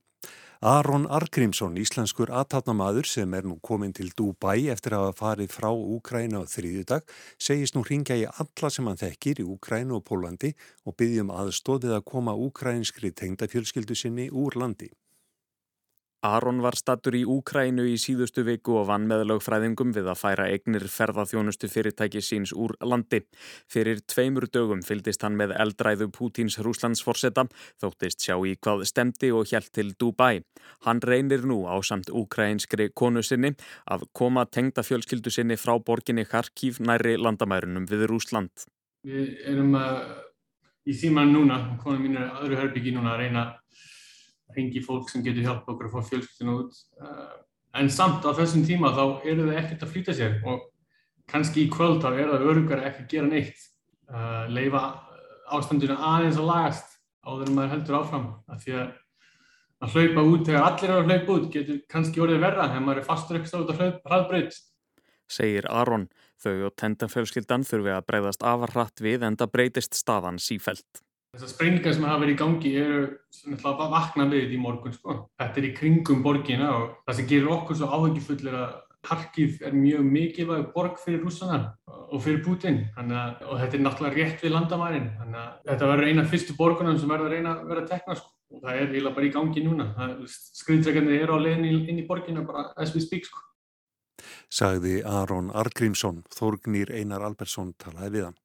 Aron 0.65 1.03
Argrímsson, 1.11 1.75
íslenskur 1.77 2.31
aðtatnamaður 2.33 3.05
sem 3.05 3.33
er 3.37 3.45
nú 3.45 3.57
komin 3.61 3.91
til 3.93 4.07
Dubai 4.17 4.69
eftir 4.73 4.95
að 4.95 5.09
hafa 5.09 5.17
farið 5.19 5.51
frá 5.53 5.67
Úkræna 5.69 6.41
á 6.41 6.43
þrýðudag, 6.49 7.03
segist 7.37 7.75
nú 7.75 7.83
ringja 7.85 8.17
í 8.17 8.25
alla 8.25 8.71
sem 8.71 8.87
hann 8.87 8.97
þekkir 8.97 9.43
í 9.43 9.47
Úkrænu 9.55 9.99
og 9.99 10.05
Pólandi 10.07 10.55
og 10.87 10.95
byggjum 10.97 11.33
aðstóðið 11.35 11.97
að 11.99 12.05
koma 12.09 12.33
úkrænskri 12.47 13.11
tengdafjölskyldu 13.11 13.99
sinni 13.99 14.29
úr 14.31 14.57
landi. 14.57 14.89
Aron 16.23 16.61
var 16.63 16.75
stattur 16.77 17.15
í 17.17 17.23
Úkrænu 17.27 17.83
í 17.91 17.95
síðustu 18.01 18.45
viku 18.47 18.79
og 18.79 18.87
vann 18.89 19.05
með 19.09 19.25
lögfræðingum 19.29 19.91
við 19.93 20.09
að 20.09 20.19
færa 20.21 20.47
eignir 20.49 20.85
ferðaþjónustu 20.89 21.69
fyrirtæki 21.69 22.21
síns 22.23 22.53
úr 22.53 22.73
landi. 22.81 23.21
Fyrir 23.71 24.01
tveimur 24.09 24.47
dögum 24.49 24.81
fyldist 24.85 25.25
hann 25.25 25.37
með 25.37 25.53
eldræðu 25.61 26.09
Pútins 26.15 26.57
Rúslandsforsetta, 26.57 27.45
þóttist 27.81 28.25
sjá 28.25 28.37
í 28.41 28.55
hvað 28.55 28.85
stemdi 28.89 29.31
og 29.35 29.49
hjælt 29.51 29.71
til 29.75 29.93
Dubai. 29.99 30.41
Hann 30.85 31.03
reynir 31.05 31.45
nú 31.45 31.65
á 31.69 31.77
samt 31.85 32.09
úkrænskri 32.09 32.89
konu 32.93 33.21
sinni 33.23 33.53
að 33.85 34.07
koma 34.13 34.45
tengda 34.45 34.85
fjölskyldu 34.85 35.33
sinni 35.33 35.59
frá 35.61 35.75
borginni 35.77 36.25
Kharkiv 36.25 36.79
næri 36.79 37.17
landamærunum 37.21 37.85
við 37.89 38.07
Rúsland. 38.09 38.65
Við 39.05 39.35
erum 39.45 39.75
uh, 39.77 40.01
í 40.89 40.93
síman 40.97 41.29
núna, 41.33 41.77
konu 41.83 42.01
mín 42.01 42.17
er 42.17 42.33
öðru 42.41 42.57
herbyggi 42.63 42.95
núna 42.95 43.13
að 43.13 43.21
reyna 43.25 43.45
ringi 44.55 44.81
fólk 44.85 45.09
sem 45.09 45.23
getur 45.25 45.45
hjálpa 45.47 45.73
okkur 45.73 45.89
að 45.89 45.95
fá 45.95 46.09
fjölskyldinu 46.11 46.57
út 46.61 46.77
uh, 47.01 47.37
en 47.79 47.89
samt 47.91 48.25
á 48.27 48.31
þessum 48.37 48.65
tíma 48.67 48.93
þá 48.95 49.03
eru 49.27 49.47
þau 49.47 49.55
ekkert 49.61 49.85
að 49.85 49.93
flýta 49.93 50.15
sér 50.17 50.37
og 50.45 50.67
kannski 51.31 51.65
í 51.65 51.71
kvöld 51.73 52.03
þá 52.03 52.11
er 52.13 52.29
það 52.33 52.45
örugar 52.51 52.83
ekki 52.89 53.05
að 53.05 53.09
gera 53.15 53.31
neitt 53.31 53.65
uh, 54.11 54.45
leifa 54.51 54.83
ástandinu 55.55 55.97
aðeins 55.97 56.37
að 56.41 56.51
lagast 56.51 56.93
áður 57.25 57.49
en 57.49 57.57
maður 57.57 57.73
heldur 57.75 57.99
áfram 58.01 58.29
af 58.51 58.61
því 58.61 58.77
að 58.83 58.93
að 59.83 59.97
hlaupa 59.97 60.21
út 60.23 60.45
þegar 60.47 60.63
allir 60.69 60.91
eru 60.91 61.01
að 61.01 61.09
hlaupa 61.11 61.35
út 61.35 61.49
getur 61.51 61.81
kannski 61.91 62.21
orðið 62.23 62.45
verra 62.45 62.69
þegar 62.69 62.85
maður 62.85 63.01
er 63.01 63.07
fastur 63.09 63.37
eitthvað 63.39 63.65
út 63.65 63.73
á 63.73 63.75
hraðbreyt 64.07 64.61
segir 65.31 65.67
Aron. 65.69 66.07
Þau 66.41 66.67
og 66.67 66.75
tendanfjölskyldan 66.79 67.65
þurfi 67.65 67.93
að 67.95 68.07
breyðast 68.09 68.43
afarratt 68.45 69.01
við 69.01 69.23
en 69.25 69.37
það 69.39 69.53
breytist 69.55 69.97
staðan 69.97 70.39
sífælt. 70.41 71.01
Þessar 71.35 71.51
sprenningar 71.51 71.95
sem 71.95 72.05
hafa 72.07 72.21
verið 72.21 72.33
í 72.33 72.39
gangi 72.39 72.69
eru 72.79 72.99
að 73.67 73.89
vakna 73.91 74.25
við 74.31 74.53
í 74.55 74.59
morgun. 74.61 74.93
Sko. 74.95 75.17
Þetta 75.35 75.61
er 75.61 75.67
í 75.67 75.75
kringum 75.75 76.21
borgina 76.23 76.69
og 76.77 76.85
það 77.03 77.17
sem 77.17 77.29
gerir 77.31 77.51
okkur 77.57 77.79
svo 77.79 77.89
áhengifull 77.91 78.41
er 78.47 78.59
að 78.63 78.81
Harkiv 79.05 79.59
er 79.61 79.75
mjög 79.77 80.05
mikilvæg 80.09 80.69
borg 80.73 80.95
fyrir 80.97 81.19
rússanar 81.21 81.75
og 81.85 82.21
fyrir 82.23 82.39
Putin 82.41 82.79
og 82.97 83.59
þetta 83.59 83.77
er 83.77 83.83
náttúrulega 83.83 84.15
rétt 84.17 84.41
við 84.41 84.55
landamærin. 84.55 85.11
Þetta 85.67 85.89
verður 85.91 86.09
eina 86.09 86.23
fyrstu 86.31 86.55
borgunum 86.57 86.97
sem 86.97 87.11
verður 87.11 87.29
að 87.29 87.35
reyna 87.35 87.51
að 87.53 87.67
vera 87.69 87.85
tekna. 87.91 88.15
Sko. 88.17 88.31
og 88.53 88.61
það 88.61 88.77
er 88.77 88.87
eiginlega 88.93 89.15
bara 89.17 89.27
í 89.27 89.33
gangi 89.33 89.65
núna. 89.65 89.85
Skriðtrekarnir 90.61 91.25
eru 91.25 91.37
á 91.37 91.39
leginn 91.41 91.89
inn 91.89 91.99
í 91.99 92.07
borginu 92.07 92.45
bara 92.47 92.71
as 92.77 92.95
we 92.95 93.01
speak 93.03 93.25
sko. 93.27 93.41
Sagði 94.49 95.01
Aron 95.03 95.51
Argrímsson, 95.51 96.23
Þórgnýr 96.31 96.93
Einar 96.95 97.25
Albersson 97.25 97.73
talaði 97.81 98.13
við 98.13 98.27
hann. 98.29 98.37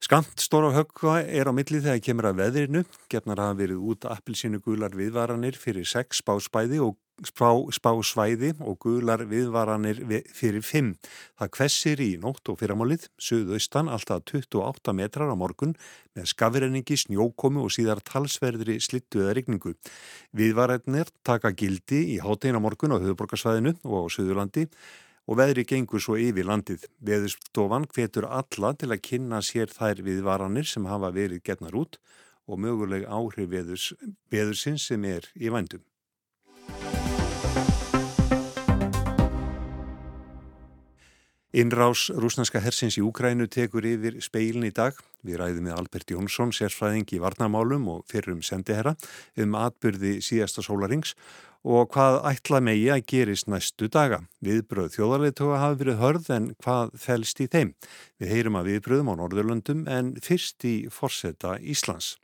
Skamt 0.00 0.40
stóra 0.40 0.70
höggva 0.72 1.18
er 1.28 1.44
á 1.44 1.52
milli 1.52 1.76
þegar 1.84 1.98
kemur 2.00 2.30
að 2.30 2.38
veðrinu, 2.38 2.80
gefnar 3.12 3.40
hafa 3.42 3.58
verið 3.58 3.82
út 3.92 4.06
appilsinu 4.08 4.56
gular 4.64 4.94
viðvaranir 4.96 5.58
fyrir 5.60 5.84
sex 5.84 6.22
spásbæði 6.22 6.78
og 6.80 6.94
spá, 7.28 7.50
spásvæði 7.76 8.54
og 8.64 8.78
gular 8.80 9.26
viðvaranir 9.28 10.00
fyrir 10.32 10.64
fimm. 10.64 10.94
Það 11.36 11.52
kvessir 11.58 12.00
í 12.00 12.08
nótt 12.22 12.48
og 12.48 12.56
fyrramálið, 12.62 13.04
söðaustan 13.20 13.92
alltaf 13.92 14.24
28 14.32 14.96
metrar 14.96 15.28
á 15.28 15.36
morgun 15.36 15.76
með 16.16 16.32
skafirreiningi, 16.32 16.96
snjókomu 17.04 17.66
og 17.66 17.76
síðar 17.76 18.00
talsverðri 18.00 18.78
slittuða 18.80 19.36
rigningu. 19.36 19.76
Viðvaranir 20.32 21.12
taka 21.28 21.52
gildi 21.52 22.06
í 22.16 22.18
háteina 22.24 22.64
morgun 22.64 22.96
á 22.96 23.04
höfuborgarsvæðinu 23.04 23.76
og 23.84 24.08
á 24.08 24.12
Suðurlandi 24.16 24.64
og 25.28 25.38
veðri 25.40 25.66
gengur 25.68 26.02
svo 26.02 26.16
yfir 26.20 26.48
landið. 26.48 26.86
Veðurstofan 27.04 27.88
hvetur 27.92 28.28
alla 28.30 28.72
til 28.78 28.90
að 28.90 29.04
kynna 29.10 29.42
sér 29.44 29.72
þær 29.72 30.02
viðvaranir 30.06 30.68
sem 30.68 30.88
hafa 30.88 31.12
verið 31.14 31.44
getnar 31.44 31.76
út 31.76 32.00
og 32.50 32.58
möguleg 32.58 33.06
áhrif 33.06 33.50
veðurs, 33.52 33.92
veðursins 34.32 34.88
sem 34.90 35.04
er 35.06 35.28
í 35.36 35.52
vændum. 35.52 35.84
Innrás 41.50 42.04
rúsnarska 42.14 42.60
hersins 42.62 42.94
í 42.94 43.02
Úkrænu 43.02 43.48
tekur 43.50 43.82
yfir 43.82 44.20
speilin 44.22 44.68
í 44.68 44.70
dag. 44.70 44.94
Við 45.26 45.40
ræðum 45.40 45.64
með 45.66 45.80
Albert 45.80 46.12
Jónsson, 46.14 46.52
sérfræðing 46.54 47.10
í 47.10 47.18
varnamálum 47.18 47.88
og 47.90 48.04
fyrrum 48.06 48.38
sendiherra 48.46 48.92
um 49.34 49.56
atbyrði 49.58 50.20
síðasta 50.22 50.62
sólarings 50.62 51.16
og 51.64 51.90
hvað 51.94 52.20
ætla 52.30 52.60
megi 52.64 52.88
að 52.92 53.04
gerist 53.12 53.50
næstu 53.50 53.90
daga. 53.92 54.22
Viðbröð 54.44 54.94
þjóðarleituga 54.96 55.60
hafi 55.60 55.82
verið 55.82 56.00
hörð 56.00 56.32
en 56.36 56.48
hvað 56.62 56.96
fælst 56.96 57.44
í 57.44 57.50
þeim. 57.52 57.74
Við 58.20 58.34
heyrum 58.34 58.58
að 58.60 58.72
viðbröðum 58.72 59.12
á 59.12 59.14
Norðurlöndum 59.20 59.86
en 59.88 60.16
fyrst 60.24 60.64
í 60.64 60.76
forsetta 60.92 61.58
Íslands. 61.60 62.16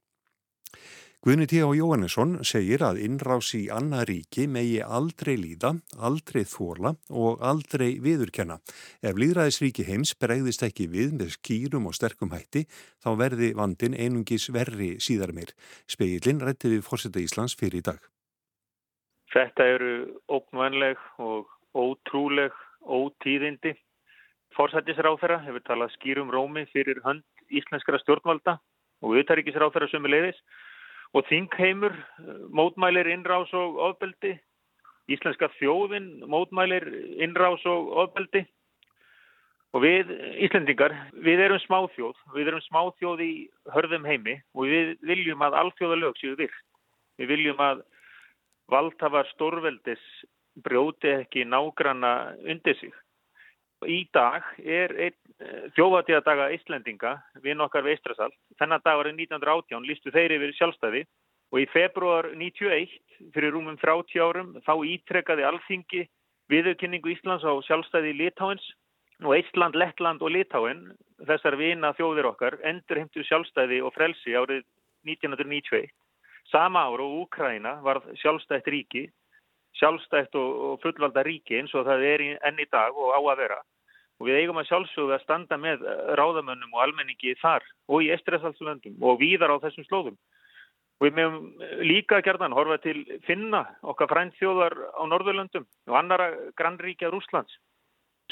Guðni 1.26 1.48
T. 1.50 1.58
Jóhannesson 1.58 2.36
segir 2.46 2.84
að 2.86 3.00
innrás 3.02 3.48
í 3.58 3.64
annað 3.72 4.04
ríki 4.12 4.44
megi 4.46 4.78
aldrei 4.78 5.32
líða, 5.34 5.72
aldrei 5.98 6.44
þóla 6.46 6.92
og 7.10 7.42
aldrei 7.42 7.96
viðurkenna. 8.04 8.60
Ef 9.02 9.18
líðræðisríki 9.18 9.88
heims 9.88 10.14
bregðist 10.14 10.62
ekki 10.62 10.86
við 10.92 11.16
með 11.18 11.34
skýrum 11.34 11.90
og 11.90 11.98
sterkum 11.98 12.30
hætti 12.30 12.68
þá 13.02 13.16
verði 13.18 13.54
vandin 13.58 13.98
einungis 13.98 14.52
verri 14.54 15.00
síðar 15.02 15.34
meir. 15.34 15.50
Speilin 15.90 16.44
rætti 16.46 16.76
við 16.76 16.86
fórseta 16.86 17.18
Íslands 17.18 17.58
fyrir 17.58 17.82
í 17.82 17.88
dag. 17.90 17.98
Þetta 19.36 19.64
eru 19.68 19.88
ógnvænleg 20.32 21.00
og 21.20 21.50
ótrúleg 21.76 22.54
ótíðindi. 22.88 23.74
Forsættisráþara 24.56 25.42
hefur 25.44 25.60
talað 25.66 25.90
skýrum 25.98 26.30
rómi 26.32 26.62
fyrir 26.70 27.02
hönd 27.04 27.24
íslenskara 27.52 28.00
stjórnvalda 28.00 28.54
og 29.04 29.12
auðtaríkisráþara 29.12 29.90
sömu 29.92 30.08
leiðis 30.08 30.38
og 31.12 31.26
þingheimur 31.28 31.92
mótmælir 32.48 33.10
innrás 33.12 33.52
og 33.52 33.76
ofbeldi. 33.90 34.38
Íslenska 35.12 35.50
þjóðin 35.58 36.24
mótmælir 36.32 36.86
innrás 37.20 37.66
og 37.68 37.92
ofbeldi 38.06 38.46
og 39.76 39.84
við 39.84 40.14
Íslendingar, 40.46 40.94
við 41.12 41.42
erum 41.44 41.60
smáþjóð, 41.66 42.16
við 42.32 42.48
erum 42.48 42.64
smáþjóð 42.70 43.20
í 43.20 43.32
hörðum 43.74 44.08
heimi 44.08 44.38
og 44.56 44.72
við 44.72 44.96
viljum 45.04 45.44
að 45.44 45.58
alþjóðalög 45.60 46.16
séu 46.22 46.38
virt. 46.40 46.64
Við 47.20 47.34
viljum 47.34 47.60
að 47.60 47.84
valdhafar 48.70 49.28
stórveldis 49.34 50.02
brjóti 50.64 51.12
ekki 51.22 51.44
nágranna 51.44 52.34
undir 52.48 52.78
sig. 52.80 52.94
Í 53.84 54.06
dag 54.14 54.46
er 54.64 54.94
þjóðatíðadaga 55.76 56.48
Íslendinga 56.56 57.12
við 57.44 57.58
nokkar 57.60 57.84
við 57.84 57.98
Ístrasalt. 57.98 58.36
Þennan 58.58 58.82
dag 58.84 58.96
var 58.96 59.10
1918, 59.12 59.84
lístu 59.84 60.12
þeir 60.14 60.38
yfir 60.38 60.54
sjálfstæði 60.56 61.04
og 61.52 61.60
í 61.60 61.66
februar 61.70 62.30
91 62.32 62.96
fyrir 63.34 63.52
rúmum 63.54 63.76
30 63.82 64.22
árum 64.24 64.54
þá 64.66 64.72
ítrekkaði 64.96 65.44
alþingi 65.46 66.06
viðurkynningu 66.50 67.12
Íslands 67.12 67.44
á 67.44 67.52
sjálfstæði 67.68 68.16
Litáins 68.16 68.64
og 69.24 69.36
Ísland, 69.36 69.76
Lettland 69.76 70.24
og 70.24 70.32
Litáin 70.32 70.82
þessar 71.28 71.56
vina 71.60 71.92
þjóðir 71.96 72.30
okkar 72.32 72.58
endur 72.64 73.02
heimtu 73.02 73.24
sjálfstæði 73.28 73.82
og 73.84 73.94
frelsi 73.94 74.34
árið 74.36 74.64
1991. 75.06 75.92
Sama 76.50 76.86
ára 76.86 77.02
og 77.02 77.26
Úkræna 77.26 77.80
var 77.82 78.02
sjálfstætt 78.22 78.68
ríki, 78.70 79.08
sjálfstætt 79.80 80.34
og 80.38 80.78
fullvalda 80.82 81.24
ríki 81.26 81.58
eins 81.58 81.74
og 81.74 81.86
það 81.88 82.04
er 82.12 82.24
enn 82.36 82.62
í 82.62 82.68
dag 82.70 82.94
og 82.94 83.14
á 83.14 83.20
að 83.20 83.40
vera. 83.42 83.58
Og 84.20 84.28
við 84.28 84.38
eigum 84.40 84.60
að 84.60 84.68
sjálfsögða 84.70 85.18
að 85.18 85.24
standa 85.26 85.58
með 85.60 85.82
ráðamönnum 86.16 86.72
og 86.72 86.82
almenningi 86.86 87.34
þar 87.42 87.66
og 87.88 88.06
í 88.06 88.12
Estresalslöndum 88.14 89.02
og 89.02 89.20
víðar 89.20 89.52
á 89.52 89.62
þessum 89.66 89.84
slóðum. 89.90 90.16
Og 90.96 91.04
við 91.04 91.16
meðum 91.18 91.40
líka 91.84 92.22
gerðan 92.24 92.56
horfa 92.56 92.78
til 92.80 93.02
finna 93.26 93.66
okkar 93.84 94.08
fræntþjóðar 94.08 94.76
á 94.96 95.02
Norðurlöndum 95.04 95.66
og 95.90 95.96
annara 95.98 96.30
grannríkja 96.56 97.10
Rúslands. 97.12 97.52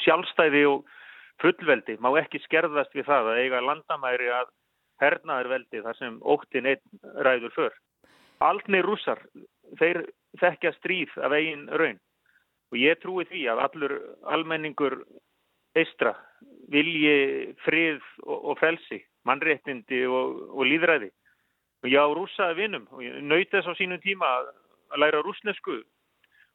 Sjálfstæði 0.00 0.64
og 0.70 0.86
fullveldi 1.42 1.98
má 2.00 2.14
ekki 2.22 2.40
skerðast 2.46 2.94
við 2.96 3.10
það 3.10 3.32
að 3.34 3.42
eiga 3.42 3.60
landamæri 3.60 4.30
að 4.32 4.54
hernaðarveldi 5.02 5.82
þar 5.84 5.98
sem 5.98 6.16
óttin 6.22 6.70
einn 6.70 7.02
ræður 7.26 7.52
för. 7.58 7.76
Aldnei 8.44 8.82
rússar, 8.84 9.20
þeir 9.80 10.04
þekkja 10.40 10.72
stríð 10.78 11.14
af 11.24 11.32
eigin 11.32 11.68
raun. 11.80 12.00
Og 12.72 12.80
ég 12.80 12.98
trúi 13.00 13.24
því 13.28 13.44
að 13.52 13.62
allur 13.68 13.94
almenningur 14.34 14.98
eistra 15.78 16.14
vilji 16.72 17.54
frið 17.64 18.00
og, 18.24 18.38
og 18.50 18.58
frelsi, 18.60 19.00
mannréttindi 19.28 20.04
og, 20.06 20.40
og 20.54 20.68
líðræði. 20.68 21.10
Og 21.84 21.90
ég 21.92 22.00
á 22.00 22.08
rússaði 22.16 22.62
vinnum 22.62 22.86
og 22.92 23.02
ég 23.04 23.20
nöyt 23.22 23.52
þess 23.52 23.68
á 23.68 23.74
sínum 23.78 24.00
tíma 24.02 24.30
að 24.40 24.52
læra 25.02 25.22
rúsnesku 25.24 25.80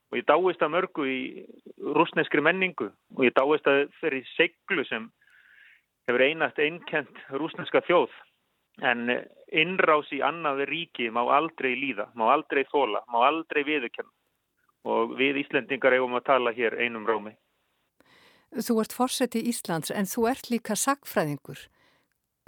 og 0.10 0.18
ég 0.18 0.26
dáist 0.26 0.64
að 0.66 0.74
mörgu 0.74 1.06
í 1.06 1.20
rúsneskri 1.78 2.42
menningu. 2.42 2.90
Og 3.18 3.28
ég 3.28 3.36
dáist 3.38 3.68
að 3.70 3.88
þeirri 4.02 4.24
seglu 4.34 4.86
sem 4.90 5.10
hefur 6.10 6.26
einast 6.26 6.60
einkent 6.60 7.22
rúsneska 7.38 7.84
þjóð 7.86 8.14
En 8.86 9.10
innrás 9.52 10.12
í 10.16 10.22
annað 10.24 10.64
ríki 10.70 11.10
má 11.12 11.22
aldrei 11.36 11.74
líða, 11.76 12.10
má 12.16 12.30
aldrei 12.34 12.64
þóla, 12.70 13.04
má 13.12 13.26
aldrei 13.28 13.64
viðurkenna 13.68 14.12
og 14.90 15.16
við 15.20 15.42
Íslendingar 15.44 15.98
eigum 15.98 16.16
að 16.16 16.28
tala 16.30 16.54
hér 16.56 16.78
einum 16.80 17.08
rámi. 17.08 17.34
Þú 18.56 18.80
ert 18.82 18.96
fórseti 18.96 19.42
Íslands 19.50 19.92
en 19.92 20.08
þú 20.10 20.30
ert 20.32 20.50
líka 20.50 20.78
sagfræðingur. 20.80 21.66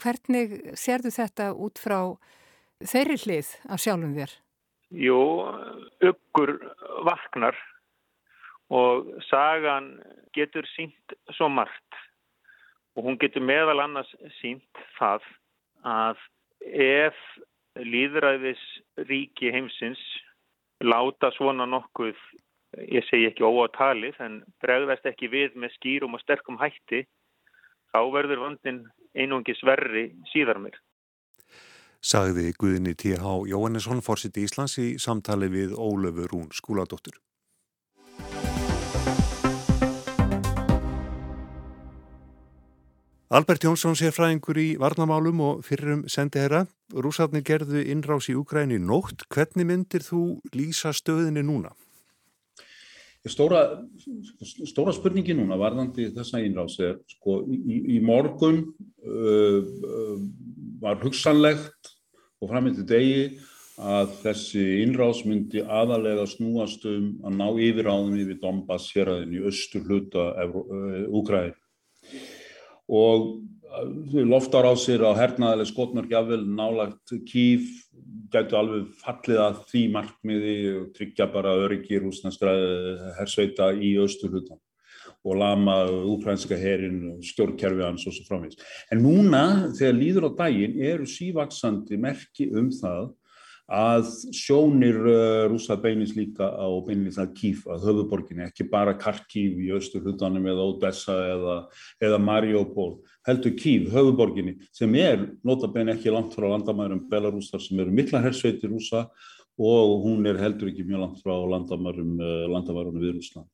Hvernig 0.02 0.56
serðu 0.80 1.12
þetta 1.14 1.52
út 1.54 1.82
frá 1.82 2.00
þeirri 2.82 3.20
hlið 3.22 3.52
af 3.70 3.84
sjálfum 3.84 4.16
þér? 4.16 4.34
Jú, 4.92 5.20
ykkur 6.04 6.56
vaknar 7.08 7.60
og 8.72 9.12
sagan 9.28 9.94
getur 10.36 10.66
sínt 10.74 11.16
svo 11.36 11.52
margt 11.52 12.00
og 12.96 13.06
hún 13.06 13.20
getur 13.22 13.44
meðal 13.46 13.84
annars 13.84 14.10
sínt 14.40 14.84
það 14.98 15.24
að 15.88 16.20
ef 16.62 17.18
líðræðis 17.80 18.62
ríki 19.08 19.52
heimsins 19.54 20.02
láta 20.82 21.32
svona 21.36 21.66
nokkuð, 21.70 22.18
ég 22.90 23.06
segi 23.10 23.30
ekki 23.30 23.46
óátalið, 23.46 24.18
en 24.20 24.42
bregðast 24.64 25.06
ekki 25.10 25.30
við 25.32 25.58
með 25.60 25.76
skýrum 25.78 26.18
og 26.18 26.24
sterkum 26.24 26.60
hætti, 26.62 27.06
þá 27.94 28.00
verður 28.14 28.46
vandin 28.48 28.86
einungis 29.16 29.62
verri 29.68 30.10
síðar 30.32 30.62
mér. 30.64 30.78
Sagði 32.02 32.50
Guðni 32.58 32.96
T.H. 32.98 33.34
Jóhannesson, 33.46 34.02
fórsiti 34.02 34.48
Íslands 34.48 34.80
í 34.82 34.96
samtali 34.98 35.52
við 35.54 35.76
Ólöfu 35.78 36.26
Rún 36.32 36.48
skúladóttur. 36.50 37.20
Albert 43.32 43.64
Jónsson 43.64 43.94
sé 43.96 44.10
fræðingur 44.12 44.58
í 44.60 44.66
varnamálum 44.76 45.40
og 45.46 45.60
fyrrum 45.64 46.02
sendi 46.12 46.42
herra. 46.42 46.66
Rúsarnir 46.92 47.46
gerðu 47.48 47.80
innrás 47.80 48.26
í 48.28 48.34
Ukræni 48.36 48.76
nótt. 48.76 49.24
Hvernig 49.32 49.70
myndir 49.70 50.04
þú 50.04 50.24
lýsa 50.52 50.92
stöðinni 50.92 51.40
núna? 51.48 51.72
Stóra, 53.24 53.62
stóra 54.68 54.92
spurningi 54.98 55.38
núna 55.38 55.56
varðandi 55.62 56.10
þessa 56.12 56.42
innrás 56.44 56.76
er 56.84 56.98
sko 57.08 57.38
í, 57.48 57.78
í 57.96 58.02
morgun 58.04 58.66
uh, 58.66 59.64
uh, 59.64 60.20
var 60.84 61.00
hugsanlegt 61.00 61.94
og 62.44 62.52
framöndi 62.52 62.84
degi 62.84 63.24
að 63.80 64.12
þessi 64.26 64.68
innrás 64.82 65.24
myndi 65.24 65.64
aðalega 65.64 66.28
snúast 66.28 66.84
um 66.90 67.14
að 67.24 67.40
ná 67.40 67.48
yfiráðum 67.70 68.20
yfir 68.26 68.44
Donbass 68.44 68.92
hérraðin 68.92 69.40
í 69.40 69.44
östur 69.48 69.88
hluta 69.88 70.34
Ukræni 71.08 71.56
og 72.92 73.40
loftar 74.12 74.68
á 74.68 74.74
sér 74.76 75.06
á 75.08 75.16
hernaðileg 75.16 75.70
skotmörgjafil 75.70 76.44
nálagt 76.44 77.14
kýf 77.24 77.70
gætu 78.32 78.58
alveg 78.60 78.90
fallið 79.00 79.40
að 79.44 79.62
því 79.70 79.84
markmiði 79.94 80.58
og 80.76 80.90
tryggja 80.96 81.28
bara 81.32 81.56
öryggi 81.64 82.02
rúsnastra 82.04 82.52
hersveita 83.20 83.72
í 83.76 83.96
austurhutan 84.04 84.60
og 85.22 85.38
lama 85.38 85.76
úkrænska 85.86 86.58
herin, 86.58 87.20
stjórnkerfi 87.22 87.84
hans 87.86 88.08
og 88.10 88.16
svo 88.16 88.26
framvís. 88.26 88.58
En 88.92 89.04
núna 89.06 89.70
þegar 89.78 89.98
líður 90.00 90.28
á 90.28 90.32
daginn 90.40 90.80
eru 90.82 91.06
sívaksandi 91.06 92.00
merki 92.02 92.50
um 92.58 92.72
það 92.74 93.12
að 93.72 94.10
sjónir 94.36 94.98
uh, 95.00 95.46
rúsa 95.52 95.78
beinis 95.80 96.12
líka 96.18 96.50
á 96.52 96.68
beinis 96.84 97.20
að 97.22 97.32
Kíf, 97.38 97.64
að 97.72 97.88
höfuborginni, 97.88 98.46
ekki 98.50 98.68
bara 98.72 98.98
Kharkiv 99.00 99.62
í 99.64 99.72
austurhutanum 99.76 100.50
eða 100.52 100.68
Odessa 100.74 101.16
eða, 101.32 101.56
eða 102.04 102.20
Mariupol, 102.20 102.98
heldur 103.28 103.56
Kíf, 103.56 103.88
höfuborginni, 103.94 104.58
sem 104.76 104.96
er 105.00 105.30
notabein 105.48 105.94
ekki 105.96 106.12
langt 106.12 106.36
frá 106.36 106.50
landamærum 106.52 107.06
Belarúsar 107.12 107.64
sem 107.64 107.80
eru 107.80 107.96
mikla 107.96 108.24
hersveiti 108.26 108.68
rúsa 108.68 109.08
og 109.62 109.98
hún 110.04 110.28
er 110.28 110.40
heldur 110.42 110.72
ekki 110.72 110.88
mjög 110.88 111.06
langt 111.06 111.24
frá 111.24 111.36
landamærum, 111.56 112.16
uh, 112.20 112.48
landamærum 112.52 113.00
við 113.00 113.20
Rúsland. 113.22 113.52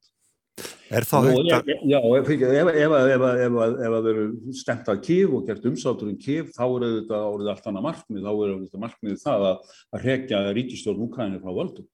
Er 0.88 1.06
þá 1.06 1.18
hægt 1.26 1.52
að... 1.52 1.70
Já, 1.86 2.00
ef, 2.00 2.30
það 3.20 4.08
eru 4.14 4.24
stemt 4.56 4.88
að 4.90 5.04
kif 5.06 5.36
og 5.36 5.44
gert 5.50 5.68
umsátur 5.68 6.10
um 6.10 6.18
kif, 6.22 6.50
þá 6.56 6.64
eru 6.66 6.90
þetta 7.02 7.20
árið 7.28 7.52
allt 7.54 7.70
annað 7.70 7.88
markmið, 7.90 8.24
þá 8.24 8.32
eru 8.32 8.58
þetta 8.64 8.82
markmið 8.86 9.22
það 9.22 9.46
að, 9.52 9.78
að 9.94 10.08
rekja 10.08 10.42
ríkistjórn 10.58 11.06
Úkrænir 11.06 11.44
frá 11.44 11.54
völdum. 11.54 11.88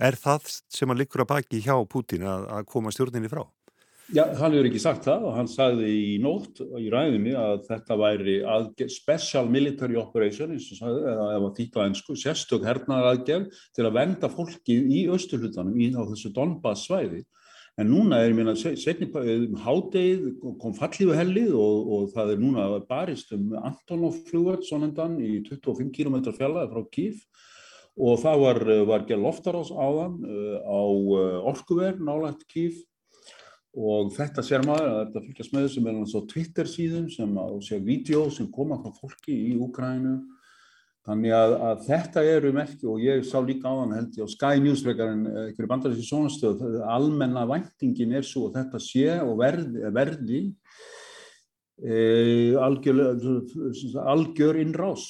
Er 0.00 0.16
það 0.16 0.52
sem 0.72 0.92
að 0.92 1.02
likur 1.02 1.26
að 1.26 1.32
baki 1.34 1.60
hjá 1.60 1.74
Pútin 1.92 2.24
að, 2.24 2.46
að 2.56 2.68
koma 2.72 2.92
stjórninni 2.94 3.30
frá? 3.30 3.44
Já, 4.10 4.24
hann 4.40 4.56
hefur 4.56 4.66
ekki 4.66 4.80
sagt 4.82 5.04
það 5.06 5.26
og 5.28 5.34
hann 5.36 5.48
sagði 5.50 5.90
í 5.94 6.14
nótt 6.18 6.58
í 6.80 6.88
ræðinni 6.90 7.34
að 7.38 7.60
þetta 7.68 7.98
væri 8.00 8.38
special 8.90 9.44
military 9.46 9.94
operation, 10.00 10.56
eins 10.56 10.66
og 10.72 10.80
sagði, 10.80 11.04
eða 11.12 11.26
ef 11.36 11.44
að 11.46 11.52
þýta 11.60 11.84
einsku, 11.84 12.16
sérstök 12.18 12.66
hernaðar 12.66 13.12
aðgerð 13.12 13.60
til 13.76 13.84
að 13.86 13.98
venda 14.00 14.32
fólki 14.32 14.80
í 14.96 15.04
austurhlutanum 15.12 15.78
í 15.78 15.92
þessu 15.94 16.32
Donbass 16.34 16.88
svæði 16.88 17.22
En 17.80 17.88
núna 17.88 18.18
er, 18.20 18.34
meina, 18.36 18.52
setni 18.58 19.06
um 19.08 19.54
hádegið 19.62 20.24
kom 20.60 20.74
fallífu 20.76 21.14
hellið 21.16 21.54
og, 21.56 21.92
og 21.94 22.10
það 22.12 22.34
er 22.34 22.42
núna 22.42 22.66
barist 22.88 23.32
um 23.32 23.54
Antonov 23.56 24.18
flugvöld 24.28 24.66
svonendan 24.68 25.16
í 25.24 25.38
25 25.46 25.88
km 25.96 26.18
fjallaði 26.36 26.74
frá 26.74 26.84
Kíf 26.92 27.22
og 27.96 28.20
það 28.20 28.42
var, 28.44 28.60
var 28.90 29.06
gerð 29.08 29.24
loftarás 29.24 29.72
á 29.72 29.86
þann 29.96 30.18
uh, 30.28 30.58
á 30.60 30.80
orkuverð 31.52 32.04
nálægt 32.04 32.44
Kíf 32.52 32.82
og 33.72 34.12
þetta 34.16 34.44
sér 34.44 34.66
maður 34.66 34.90
að 34.90 35.00
þetta 35.00 35.24
fylgjast 35.28 35.56
með 35.56 35.66
sem 35.70 35.86
er 35.86 35.96
náttúrulega 35.96 36.12
svo 36.12 36.22
Twitter 36.34 36.68
síðum 36.68 37.08
sem 37.14 37.40
að 37.40 37.56
séu 37.64 37.80
vídeo 37.86 38.26
sem 38.34 38.50
koma 38.52 38.80
frá 38.82 38.92
fólki 38.98 39.36
í 39.54 39.56
Úkrænu 39.56 40.18
Þannig 41.10 41.32
að, 41.34 41.52
að 41.66 41.80
þetta 41.88 42.22
eru 42.36 42.50
merki 42.54 42.86
og 42.86 43.00
ég 43.02 43.24
sá 43.26 43.40
líka 43.42 43.66
á 43.66 43.74
hann 43.80 43.96
held 43.96 44.18
ég 44.20 44.28
á 44.30 44.30
Sky 44.30 44.60
News 44.62 44.84
frekarinn 44.84 45.24
einhverju 45.26 45.70
bandarísi 45.72 46.04
sónastöð, 46.06 46.62
almenna 46.86 47.42
væntingin 47.50 48.14
er 48.14 48.28
svo 48.28 48.44
að 48.46 48.60
þetta 48.60 48.80
sé 48.84 49.16
og 49.18 49.32
verði, 49.40 49.90
verði 49.96 50.40
e, 51.82 51.98
algjör, 52.62 53.02
algjör 54.14 54.62
innrás 54.62 55.08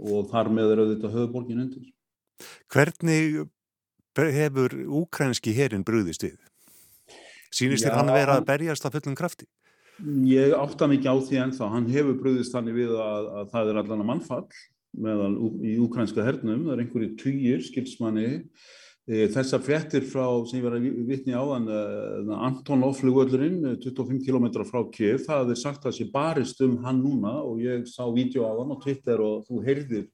og 0.00 0.32
þar 0.32 0.52
með 0.56 0.72
er 0.72 0.84
auðvitað 0.86 1.16
höfuborgin 1.18 1.64
undir. 1.66 1.90
Hvernig 2.72 3.42
hefur 4.40 4.80
úkrænski 5.04 5.52
herin 5.52 5.84
brúðist 5.84 6.24
við? 6.24 6.38
Sýnist 7.52 7.84
þér 7.84 8.00
hann 8.00 8.14
vera 8.16 8.38
að 8.40 8.48
berjast 8.48 8.88
að 8.88 9.02
fullum 9.02 9.20
krafti? 9.20 9.44
Ég 10.26 10.56
átta 10.56 10.88
mikið 10.88 11.12
á 11.12 11.16
því 11.28 11.44
ennþá, 11.44 11.74
hann 11.76 11.92
hefur 11.92 12.16
brúðist 12.22 12.56
þannig 12.56 12.80
við 12.80 12.96
að, 12.96 13.28
að 13.42 13.52
það 13.52 13.68
er 13.68 13.84
allan 13.84 14.00
að 14.00 14.08
mannfall 14.08 14.46
meðal 15.00 15.34
í 15.64 15.76
úkrænska 15.82 16.24
hernum, 16.24 16.64
það 16.66 16.74
er 16.74 16.82
einhverju 16.84 17.12
týjir 17.20 17.62
skilsmanni. 17.66 18.30
E, 19.04 19.26
þessar 19.28 19.60
frettir 19.60 20.04
frá, 20.08 20.24
sem 20.48 20.62
ég 20.62 20.64
var 20.64 20.78
að 20.78 20.86
vitni 21.04 21.34
á 21.36 21.44
e, 21.44 21.80
Antonov 22.46 22.94
flugvöldurinn 23.02 23.58
25 23.82 24.22
km 24.24 24.64
frá 24.64 24.80
Kiev. 24.94 25.20
Það 25.26 25.52
er 25.52 25.60
sagt 25.60 25.84
að 25.84 25.90
það 25.90 25.98
sé 25.98 26.08
barist 26.14 26.64
um 26.64 26.78
hann 26.86 27.02
núna 27.04 27.34
og 27.44 27.60
ég 27.60 27.84
sá 27.90 28.06
vídeo 28.08 28.48
á 28.48 28.52
hann 28.56 28.72
á 28.72 28.80
Twitter 28.80 29.20
og 29.20 29.44
þú 29.44 29.60
heyrðir 29.66 30.08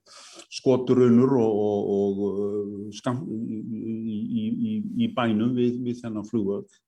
skoturunur 0.50 1.36
og, 1.38 1.62
og, 1.94 2.20
og 2.26 2.94
skam, 2.98 3.22
í, 3.30 4.18
í, 4.42 4.76
í, 5.06 5.12
bænum 5.14 5.54
við, 5.54 5.78
við 5.86 6.02
þennan 6.02 6.26
flugvöld 6.26 6.80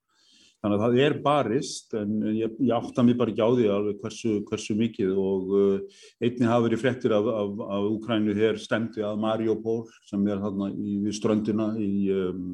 Þannig 0.63 0.79
að 0.79 0.83
það 0.83 1.01
er 1.03 1.15
barist 1.25 1.95
en 1.99 2.11
ég, 2.31 2.53
ég 2.63 2.75
átta 2.77 3.03
mér 3.03 3.17
bara 3.19 3.33
ekki 3.33 3.43
á 3.43 3.51
því 3.51 3.65
alveg 3.75 3.97
hversu, 4.05 4.35
hversu 4.47 4.77
mikið 4.79 5.17
og 5.19 5.49
uh, 5.59 6.03
einni 6.23 6.47
hafa 6.47 6.67
verið 6.69 6.83
frettir 6.85 7.15
af, 7.17 7.27
af, 7.27 7.65
af 7.67 7.89
Ukrænu 7.97 8.37
hér 8.39 8.61
stemdi 8.63 9.03
að 9.03 9.19
Mariupol 9.25 9.81
sem 10.07 10.23
er 10.31 10.39
þarna 10.45 10.69
í, 10.71 11.01
við 11.03 11.17
ströndina 11.19 11.67
í, 11.83 11.91
um, 12.15 12.47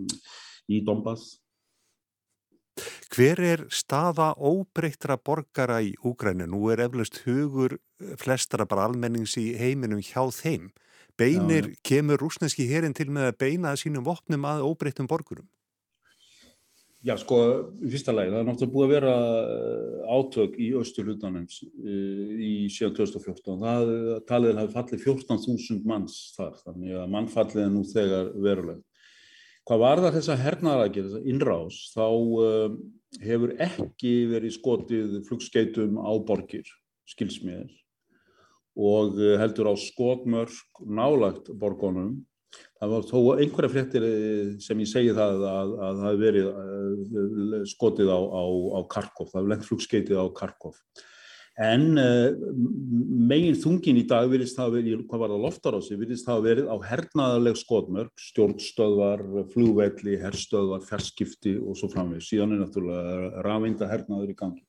í 0.72 0.80
Donbass. 0.86 1.34
Hver 3.12 3.44
er 3.44 3.66
staða 3.72 4.30
óbreyttra 4.40 5.18
borgara 5.20 5.82
í 5.84 5.92
Úgrænu? 6.06 6.48
Nú 6.48 6.68
er 6.72 6.86
eflaust 6.86 7.20
hugur 7.26 7.76
flestara 8.20 8.64
bara 8.68 8.88
almennings 8.88 9.36
í 9.36 9.50
heiminum 9.58 10.00
hjá 10.00 10.22
þeim. 10.32 10.70
Beinir, 11.18 11.72
Já, 11.74 11.80
kemur 11.90 12.20
rúsneski 12.22 12.68
hérin 12.70 12.94
til 12.94 13.10
með 13.10 13.32
að 13.32 13.38
beina 13.42 13.76
sínum 13.76 14.06
vopnum 14.06 14.48
að 14.48 14.64
óbreyttum 14.68 15.08
borgurum? 15.10 15.48
Já, 17.06 17.12
sko, 17.14 17.36
í 17.78 17.88
fyrsta 17.92 18.10
lagi, 18.10 18.32
það 18.32 18.40
er 18.40 18.46
náttúrulega 18.48 18.74
búið 18.74 18.84
að 18.84 18.92
vera 18.96 19.12
eh, 19.38 19.98
átök 20.18 20.56
í 20.58 20.68
austurlutanum 20.80 21.44
eh, 21.46 22.30
í 22.42 22.50
síðan 22.74 22.96
2014. 22.96 23.60
Það 23.60 23.90
talið 24.26 24.58
hafi 24.58 24.74
fallið 24.74 25.04
14.000 25.04 25.86
manns 25.86 26.16
þar, 26.34 26.56
þannig 26.64 26.96
að 26.98 27.12
mannfallið 27.14 27.62
er 27.62 27.70
nú 27.70 27.84
þegar 27.86 28.32
veruleg. 28.42 28.80
Hvað 29.68 29.82
var 29.84 30.02
það 30.02 30.16
þess 30.16 30.32
að 30.34 30.42
hernaðarækja, 30.48 31.04
þess 31.04 31.20
að 31.20 31.30
innrás, 31.30 31.78
þá 31.92 32.06
uh, 32.08 32.76
hefur 33.28 33.54
ekki 33.68 34.14
verið 34.32 34.56
skotið 34.56 35.16
flugskeitum 35.28 36.00
á 36.02 36.12
borgir, 36.26 36.72
skilsmiðir, 37.14 37.70
og 38.74 39.22
heldur 39.38 39.70
á 39.70 39.74
skotmörk 39.78 40.82
nálagt 40.82 41.52
borgonum 41.60 42.16
Það 42.78 42.92
var 42.94 43.06
þó 43.08 43.18
einhverja 43.42 43.72
fréttir 43.72 44.04
eh, 44.06 44.50
sem 44.62 44.78
ég 44.84 44.90
segi 44.90 45.14
það 45.16 45.44
að 45.50 45.70
það 45.82 46.02
hefði 46.06 46.24
verið 46.24 46.48
eh, 46.48 47.62
skotið 47.66 48.10
á, 48.14 48.20
á, 48.22 48.44
á 48.78 48.80
Karkov, 48.92 49.30
það 49.32 49.40
hefði 49.40 49.52
lengt 49.52 49.66
flugskeitið 49.66 50.20
á 50.22 50.26
Karkov. 50.38 50.76
En 51.58 51.98
uh, 51.98 52.28
megin 53.26 53.56
þungin 53.58 53.98
í 53.98 54.04
dag 54.06 54.28
virðist 54.30 54.54
það 54.54 54.68
að 54.68 54.76
verið, 54.76 55.00
hvað 55.10 55.22
var 55.24 55.32
það 55.32 55.40
loftar 55.42 55.74
á 55.74 55.80
sig, 55.82 55.98
virðist 55.98 56.28
það 56.28 56.36
að 56.36 56.46
verið 56.46 56.68
á 56.70 56.76
hernaðaleg 56.86 57.58
skotmörk, 57.58 58.12
stjórnstöðvar, 58.28 59.24
flugvelli, 59.50 60.14
herstöðvar, 60.22 60.84
ferskipti 60.86 61.56
og 61.58 61.74
svo 61.80 61.90
framveg. 61.90 62.22
Síðan 62.22 62.54
er 62.54 62.62
náttúrulega 62.62 63.42
rafeinda 63.42 63.90
hernaður 63.90 64.30
í 64.30 64.38
gangi. 64.38 64.62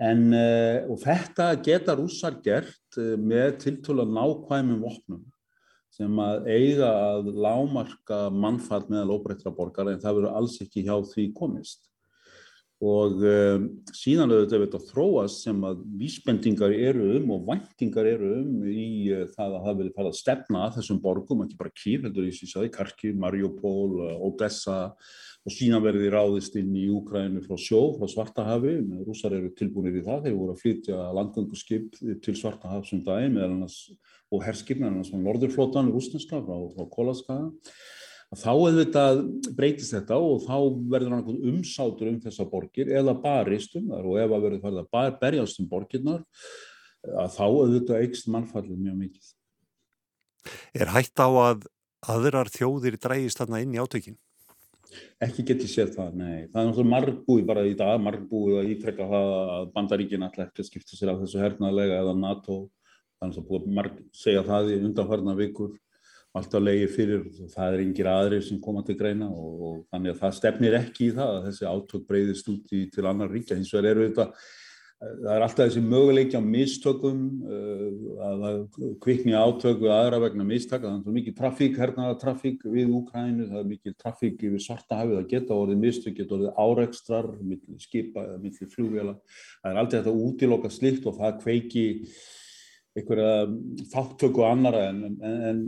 En 0.00 0.24
uh, 0.32 0.96
þetta 1.04 1.50
geta 1.60 1.98
rússar 2.00 2.40
gert 2.40 3.02
með 3.20 3.58
tiltöla 3.66 4.08
nákvæmum 4.08 4.80
vopnum 4.88 5.20
sem 5.92 6.20
að 6.24 6.46
eiga 6.48 6.90
að 7.12 7.32
lámarka 7.44 8.26
mannfall 8.32 8.84
meðal 8.88 9.18
óbreyttra 9.18 9.52
borgar 9.54 9.92
en 9.92 10.00
það 10.00 10.20
verður 10.20 10.36
alls 10.40 10.60
ekki 10.64 10.86
hjá 10.86 10.94
því 11.12 11.26
komist. 11.36 11.88
Og 12.82 13.20
um, 13.22 13.66
síðan 13.94 14.32
auðvitað 14.32 14.56
er 14.56 14.62
þetta 14.64 14.78
þróast 14.88 15.44
sem 15.44 15.58
að 15.68 15.82
vísbendingar 16.00 16.72
eru 16.74 17.12
um 17.20 17.28
og 17.36 17.44
væntingar 17.46 18.08
eru 18.10 18.30
um 18.40 18.64
í 18.66 18.86
uh, 19.14 19.28
það 19.36 19.54
að 19.54 19.66
það 19.68 19.76
vilja 19.78 19.96
fara 19.98 20.10
að 20.10 20.16
stefna 20.18 20.62
að 20.64 20.78
þessum 20.80 20.98
borgum, 21.04 21.44
ekki 21.44 21.58
bara 21.60 21.74
Kív, 21.78 22.08
heldur 22.08 22.26
ég 22.26 22.34
síðan, 22.34 22.72
Kharkiv, 22.74 23.20
Mariupol, 23.22 24.00
uh, 24.00 24.16
Odessa. 24.26 24.80
Og 25.42 25.54
síðan 25.54 25.82
verði 25.82 26.10
ráðist 26.10 26.58
inn 26.58 26.74
í 26.78 26.88
Úkrænu 26.94 27.42
frá 27.42 27.56
sjó, 27.58 27.84
frá 27.98 28.10
Svartahafi, 28.10 28.76
rúsar 29.06 29.34
eru 29.34 29.50
tilbúinir 29.58 29.98
í 29.98 30.04
það, 30.06 30.26
þeir 30.26 30.36
voru 30.38 30.54
að 30.54 30.60
flytja 30.62 31.06
landgönguskip 31.18 32.02
til 32.22 32.34
Svartahafsum 32.38 33.02
daginn 33.06 33.34
meðal 33.34 33.56
annars 33.56 33.78
og 34.32 34.44
herskipna, 34.46 34.88
annars 34.88 35.12
var 35.12 35.20
Norðurflótan 35.22 35.90
rúsneska 35.92 36.40
frá, 36.40 36.56
frá 36.72 36.86
Kólaskaða 36.92 37.50
þá 38.32 38.48
auðvitað 38.52 39.18
breytist 39.56 39.92
þetta 39.92 40.16
og 40.16 40.44
þá 40.46 40.56
verður 40.92 41.16
hann 41.18 41.40
umsátur 41.52 42.08
um 42.08 42.18
þessa 42.22 42.46
borgir 42.48 42.88
eða 42.96 43.14
barist 43.20 43.76
um 43.76 43.90
þar 43.90 44.08
og 44.08 44.18
ef 44.22 44.32
að 44.32 44.46
verður 44.46 44.62
farið 44.64 44.82
að 44.82 45.18
berjast 45.20 45.60
um 45.60 45.68
borgirnar 45.68 46.24
að 47.02 47.36
þá 47.36 47.44
auðvitað 47.44 48.04
eikst 48.06 48.28
mannfallið 48.32 48.80
mjög 48.80 48.98
mikið. 49.02 49.30
Er 50.80 50.92
hægt 50.94 51.20
á 51.20 51.28
að 51.28 51.66
aðrar 52.12 52.50
þjóðir 52.50 52.96
drægist 53.02 53.42
þarna 53.42 53.62
inn 53.62 53.74
í 53.76 53.82
átökin? 53.82 54.16
Ekki 55.22 55.44
getið 55.48 55.70
sér 55.70 55.90
það, 55.92 56.16
nei. 56.18 56.38
Það 56.52 56.58
er 56.60 56.66
náttúrulega 56.68 56.92
margbúi 56.92 57.44
bara 57.48 57.62
í 57.68 57.76
dag, 57.78 58.00
margbúi 58.02 58.58
að 58.60 58.72
ítrekka 58.74 59.06
það 59.08 59.28
að 59.56 59.68
bandaríkin 59.76 60.24
alltaf 60.26 60.50
ekki 60.50 60.66
skipta 60.66 60.98
sér 60.98 61.12
af 61.12 61.22
þessu 61.22 61.40
hernaðlega 61.40 62.00
eða 62.02 62.16
NATO. 62.18 62.58
Þannig 63.22 63.40
að 63.40 63.48
búið 63.48 63.70
marg 63.78 64.02
segja 64.16 64.42
það 64.46 64.72
í 64.74 64.80
undanfarnar 64.82 65.38
vikur 65.38 65.76
alltaf 66.32 66.62
leiði 66.64 66.88
fyrir, 66.88 67.24
það 67.52 67.74
er 67.74 67.84
yngir 67.84 68.08
aðrir 68.08 68.42
sem 68.46 68.60
koma 68.60 68.80
til 68.86 68.96
greina 68.96 69.28
og, 69.28 69.62
og 69.68 69.78
þannig 69.92 70.14
að 70.14 70.20
það 70.22 70.36
stefnir 70.38 70.76
ekki 70.78 71.10
í 71.10 71.14
það 71.18 71.32
að 71.36 71.46
þessi 71.50 71.68
átök 71.68 72.06
breyðist 72.08 72.48
út 72.48 72.72
í, 72.72 72.82
til 72.94 73.04
annar 73.08 73.32
ríkja. 73.32 73.58
Hins 73.58 73.72
vegar 73.74 73.90
eru 73.92 74.06
þetta 74.08 74.30
það 75.02 75.32
er 75.34 75.44
alltaf 75.44 75.66
þessi 75.66 75.82
möguleiki 75.82 76.38
á 76.38 76.42
mistökum 76.44 77.22
uh, 77.42 78.26
að 78.28 78.44
kvikni 79.02 79.34
átöku 79.34 79.90
aðra 79.90 80.20
vegna 80.22 80.46
mistaka, 80.46 80.86
þannig 80.86 81.00
að 81.00 81.06
það 81.06 81.12
er 81.12 81.16
mikið 81.18 81.36
trafík, 81.40 81.78
hernaða 81.80 82.18
trafík 82.20 82.66
við 82.70 82.92
Úkrænu, 82.98 83.48
það 83.50 83.62
er 83.62 83.70
mikið 83.72 83.96
trafík 83.98 84.44
yfir 84.46 84.62
svarta 84.62 85.00
hafið, 85.00 85.16
það 85.18 85.32
geta 85.32 85.58
orðið 85.58 85.82
mistök, 85.82 86.18
geta 86.20 86.36
orðið 86.38 86.62
áreikstrar, 86.66 87.30
millir 87.40 87.82
skipa 87.82 88.26
eða 88.28 88.38
millir 88.44 88.70
flugvela, 88.76 89.16
það 89.58 89.72
er 89.72 89.82
alltaf 89.82 89.98
þetta 89.98 90.28
útiloka 90.28 90.72
slikt 90.72 91.10
og 91.10 91.18
það 91.18 91.42
kveiki 91.42 91.86
einhverja 92.96 93.46
þáttöku 93.92 94.44
annara 94.46 94.88
en, 94.90 95.04
en, 95.24 95.36
en 95.50 95.60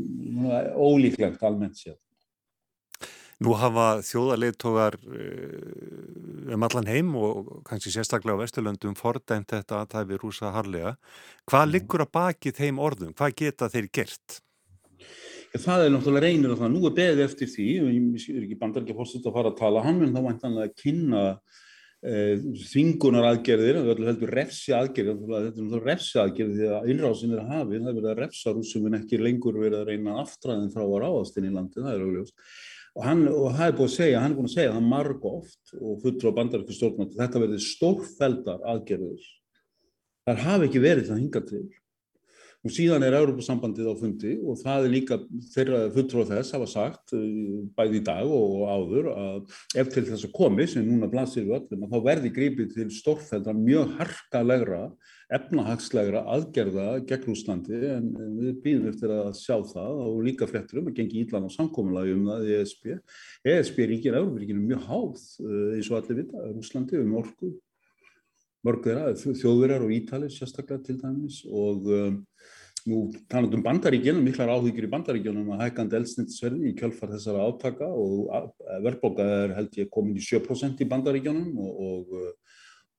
ólíklegt 0.77 1.45
almennt 1.45 1.79
sér. 1.81 1.97
Nú 3.43 3.57
hafa 3.59 3.99
þjóðarleitógar 4.07 4.95
eh, 5.11 6.55
um 6.55 6.65
allan 6.65 6.87
heim 6.89 7.11
og 7.19 7.51
kannski 7.67 7.91
sérstaklega 7.93 8.39
á 8.39 8.43
Vesturlöndum 8.45 8.95
fordæmt 8.97 9.51
þetta 9.51 9.83
að 9.83 9.91
það 9.97 10.15
er 10.15 10.23
rúsa 10.23 10.53
harlega. 10.55 10.95
Hvað 11.51 11.73
liggur 11.73 12.05
að 12.05 12.13
baki 12.15 12.55
þeim 12.55 12.79
orðum? 12.81 13.15
Hvað 13.17 13.37
geta 13.43 13.71
þeir 13.73 13.91
gert? 13.99 14.39
Það 15.55 15.85
er 15.85 15.93
náttúrulega 15.95 16.27
reynir 16.27 16.55
og 16.55 16.63
það. 16.63 16.73
Nú 16.75 16.87
er 16.89 16.95
beðið 16.97 17.25
eftir 17.27 17.51
því, 17.51 17.67
ég 17.79 18.31
er 18.35 18.47
ekki 18.47 18.59
bandar 18.59 18.83
ekki 18.83 18.97
fórstuðt 18.99 19.29
að 19.31 19.37
fara 19.37 19.53
að 19.53 19.61
tala 19.61 19.85
hann, 19.85 20.01
en 20.03 20.15
þá 20.15 20.23
væntanlega 20.25 20.71
að 20.71 20.81
kynna 20.81 21.21
þvingunar 22.05 23.31
aðgerðir, 23.31 23.79
það 23.81 23.91
er 23.95 24.09
heldur 24.11 24.33
refsi 24.37 24.75
aðgerðir, 24.77 25.21
þetta 25.25 25.39
er 25.41 25.55
náttúrulega 25.55 25.89
refsi 25.89 26.19
aðgerðir 26.21 26.59
því 26.59 26.71
að 26.77 26.91
innrásin 26.93 27.33
er 27.33 27.47
hafið, 27.49 27.79
það 27.81 27.91
er 27.91 27.99
verið 27.99 28.11
að 28.11 28.21
refsa 28.21 28.53
rúsum 28.53 28.89
en 28.91 28.99
ekki 28.99 29.21
lengur 29.23 29.57
verið 29.63 29.79
að 29.81 29.91
reyna 29.93 30.17
aftraðin 30.21 30.73
frá 30.75 30.85
að 30.85 30.99
ráðast 31.01 31.41
inn 31.41 31.49
í 31.49 31.55
landi, 31.55 31.81
það 31.81 31.95
er 31.95 32.05
auðvitað 32.05 32.35
og, 32.95 33.05
hann, 33.05 33.23
og 33.29 33.57
það 33.57 33.67
er 33.67 33.79
búin 33.79 33.89
að 33.89 33.95
segja, 33.97 34.21
hann 34.23 34.35
er 34.35 34.39
búin 34.39 34.51
að 34.51 34.57
segja 34.59 34.75
það 34.75 34.91
marg 34.91 35.25
oft 35.31 35.73
og 35.81 35.97
fullur 36.03 36.35
á 36.35 36.37
bandaríkju 36.39 36.77
stjórnmátt 36.77 37.17
þetta 37.19 37.43
verði 37.43 37.63
stórfældar 37.65 38.69
aðgerður 38.75 39.25
þar 40.29 40.45
hafi 40.45 40.69
ekki 40.69 40.85
verið 40.85 41.09
það 41.11 41.23
hinga 41.23 41.43
til 41.49 41.65
og 42.65 42.73
síðan 42.73 43.05
er 43.05 43.17
Európa-sambandið 43.19 43.91
á 43.93 43.95
fundi 44.01 44.35
og 44.41 44.61
það 44.63 44.87
er 44.87 44.95
líka 44.95 45.19
þeirra 45.53 45.81
fullur 45.95 46.25
á 46.25 46.31
þess 46.33 46.55
hafa 46.57 46.69
sagt 46.71 47.17
eh, 47.17 47.65
bæði 47.77 48.01
í 48.01 48.05
dag 48.07 48.31
og 48.39 48.63
áður 48.73 49.11
að 49.13 49.59
ef 49.83 49.91
til 49.93 50.07
þess 50.09 50.29
að 50.29 50.37
komi 50.39 50.69
sem 50.71 50.87
núna 50.87 51.11
blasir 51.13 51.45
við 51.45 51.59
öllum 51.59 51.85
að 51.85 51.97
þá 51.97 52.09
verði 52.09 52.33
grípið 52.39 52.73
til 52.79 52.89
stórfældar 52.95 53.59
mjög 53.59 53.99
harkalegra 53.99 54.87
efnahagslegra 55.33 56.23
aðgerða 56.35 56.87
gegn 57.09 57.33
Úslandi 57.33 57.79
en 57.95 58.09
við 58.37 58.59
býðum 58.65 58.91
eftir 58.91 59.13
að 59.15 59.31
sjá 59.39 59.57
það 59.71 60.01
og 60.05 60.19
líka 60.27 60.49
frettur 60.49 60.83
um 60.83 60.91
að 60.91 60.99
gengi 60.99 61.23
ílan 61.25 61.49
á 61.49 61.51
samkominlagi 61.55 62.17
um 62.17 62.27
það 62.29 62.49
í 62.49 62.57
ESB. 62.59 62.91
ESB 63.55 63.81
ríkir 63.91 64.19
Európaríkinu 64.19 64.65
mjög 64.65 64.85
háð 64.89 65.23
eh, 65.45 65.71
eins 65.79 65.91
og 65.91 66.01
allir 66.01 66.21
vita, 66.23 66.45
Úslandi 66.61 67.01
um 67.01 67.17
orku, 67.21 67.55
mörg 68.65 68.85
þeirra, 68.87 69.15
þjóðverjar 69.41 69.87
og 69.87 69.95
Ítalir 69.95 70.33
sérstaklega 70.33 70.85
til 70.87 70.99
dæmis 71.01 71.41
og 71.49 71.89
um, 71.93 72.21
nú 72.89 73.01
talað 73.33 73.59
um 73.59 73.65
bandaríkjunum, 73.65 74.25
miklar 74.27 74.53
áhyggjur 74.53 74.89
í 74.89 74.93
bandaríkjunum 74.93 75.55
að 75.55 75.63
hækandi 75.65 75.99
eldsnittsverði 76.01 76.73
í 76.73 76.77
kjölfar 76.79 77.15
þessara 77.15 77.47
átaka 77.49 77.89
og 77.89 78.51
verðbóka 78.85 79.25
er 79.45 79.55
held 79.57 79.79
ég 79.81 79.93
komin 79.93 80.21
í 80.21 80.25
7% 80.25 80.85
í 80.85 80.91
bandaríkjunum 80.91 81.63
og, 81.65 81.81
og 81.89 82.27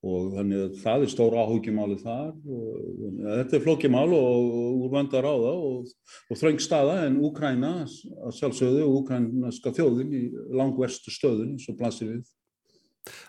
og 0.05 0.33
þannig 0.35 0.61
að 0.61 0.73
það 0.83 1.03
er 1.03 1.11
stóra 1.11 1.43
áhugjumálið 1.45 2.01
þar 2.05 2.33
og 2.55 3.05
þetta 3.23 3.57
er 3.57 3.63
flokkimál 3.63 4.07
og 4.13 4.49
úr 4.85 4.91
vandar 4.93 5.25
á 5.25 5.33
það 5.33 5.63
og, 5.69 5.93
og 6.29 6.41
þröng 6.41 6.61
staða 6.61 6.97
en 7.07 7.17
Úkræna 7.25 7.71
að 7.85 8.35
sjálfsögðu 8.39 8.83
og 8.85 8.99
úkrænska 9.01 9.73
þjóðin 9.75 10.13
í 10.13 10.23
langverstu 10.59 11.13
stöðun 11.13 11.55
og 11.57 11.79
blasir 11.79 12.11
við. 12.11 12.27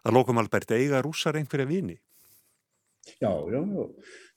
Það 0.05 0.17
lókum 0.19 0.41
Albert, 0.43 0.77
eiga 0.77 1.01
rúsar 1.05 1.39
einhverja 1.41 1.69
vini? 1.69 1.97
Já, 3.21 3.31
já, 3.31 3.61
já. 3.61 3.85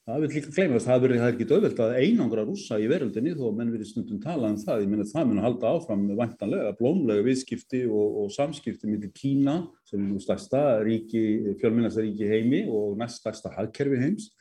Það 0.10 0.24
vil 0.24 0.32
líka 0.34 0.52
glemast, 0.56 0.88
það 0.88 1.04
er 1.06 1.12
ekki 1.28 1.46
döðvöld 1.46 1.80
að 1.86 1.96
einangra 2.02 2.44
rúsa 2.48 2.80
í 2.82 2.88
veröldinni 2.90 3.36
þó 3.38 3.52
menn 3.54 3.70
verið 3.70 3.92
stundum 3.92 4.18
tala 4.24 4.50
um 4.50 4.56
það, 4.58 4.82
ég 4.82 4.90
menna 4.90 5.06
það 5.06 5.28
mun 5.30 5.42
að 5.42 5.46
halda 5.46 5.74
áfram 5.76 6.06
vantanlega, 6.18 6.72
blómlega 6.80 7.26
viðskipti 7.28 7.84
og, 7.86 8.16
og 8.24 8.32
samskipti 8.34 8.90
millir 8.90 9.12
Kína 9.14 9.60
sem 9.86 10.02
er 10.02 10.08
nú 10.08 10.18
stærsta 10.24 10.64
ríki, 10.82 11.22
fjölminnasta 11.62 12.02
ríki 12.02 12.30
heimi 12.32 12.64
og 12.74 12.98
næst 12.98 13.22
stærsta 13.22 13.54
hagkerfi 13.54 14.02
heims. 14.02 14.32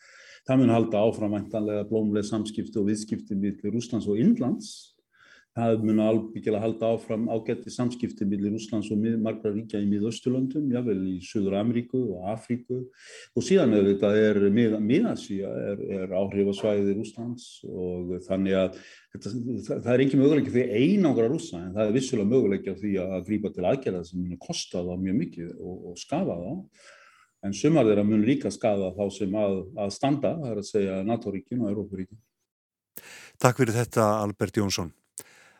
Það 0.48 0.62
mun 0.62 0.72
að 0.72 0.78
halda 0.78 1.04
áfram 1.04 1.36
vantanlega 1.36 1.88
blómlega 1.90 2.30
samskipti 2.30 2.80
og 2.80 2.88
viðskipti 2.88 3.36
millir 3.36 3.74
Rúslands 3.74 4.08
og 4.08 4.22
Indlands 4.24 4.72
Það 5.56 5.84
mun 5.88 6.00
albyggilega 6.04 6.60
halda 6.62 6.90
áfram 6.94 7.24
ágætti 7.32 7.72
samskipti 7.72 8.26
millir 8.28 8.54
Úslands 8.54 8.90
og 8.94 9.00
margra 9.18 9.50
ríkja 9.50 9.80
í 9.82 9.88
miðausturlöndum, 9.90 10.68
jável 10.70 10.98
í 11.10 11.14
Suður 11.24 11.56
Ameríku 11.58 11.98
og 12.14 12.28
Afríku 12.30 12.82
og 13.34 13.42
síðan 13.46 13.74
er 13.74 13.88
þetta 13.88 14.12
er 14.20 14.38
miðasíja, 14.52 15.50
er, 15.72 15.82
er 15.96 16.14
áhrifasvæðið 16.20 17.00
Úslands 17.02 17.48
og 17.66 18.12
þannig 18.28 18.58
að 18.60 18.78
þetta, 19.16 19.32
það 19.72 19.90
er 19.94 20.04
ekki 20.04 20.20
möguleik 20.20 20.52
því 20.52 20.66
einangra 20.82 21.26
rúsa 21.32 21.64
en 21.64 21.74
það 21.74 21.82
er 21.88 21.96
vissulega 21.96 22.32
möguleik 22.34 22.70
því 22.84 22.94
að 23.02 23.26
grípa 23.32 23.52
til 23.56 23.66
aðgerða 23.72 24.04
sem 24.06 24.22
mun 24.22 24.38
kosta 24.44 24.84
þá 24.84 24.94
mjög 24.94 25.20
mikið 25.24 25.50
og, 25.58 25.82
og 25.90 25.98
skafa 25.98 26.38
þá. 26.44 26.54
En 27.46 27.54
sumar 27.54 27.86
þeirra 27.86 28.06
mun 28.06 28.24
líka 28.26 28.50
skafa 28.50 28.92
þá 28.94 29.04
sem 29.14 29.34
að, 29.38 29.58
að 29.78 29.92
standa, 29.94 30.32
það 30.38 30.54
er 30.54 30.62
að 30.62 30.70
segja 30.70 31.02
NATO-ríkin 31.06 31.66
og 31.66 31.74
Európaríkin. 31.74 32.22
Takk 33.38 33.60
fyrir 33.62 33.76
þetta 33.76 34.08
Albert 34.24 34.58
Jónsson. 34.58 34.90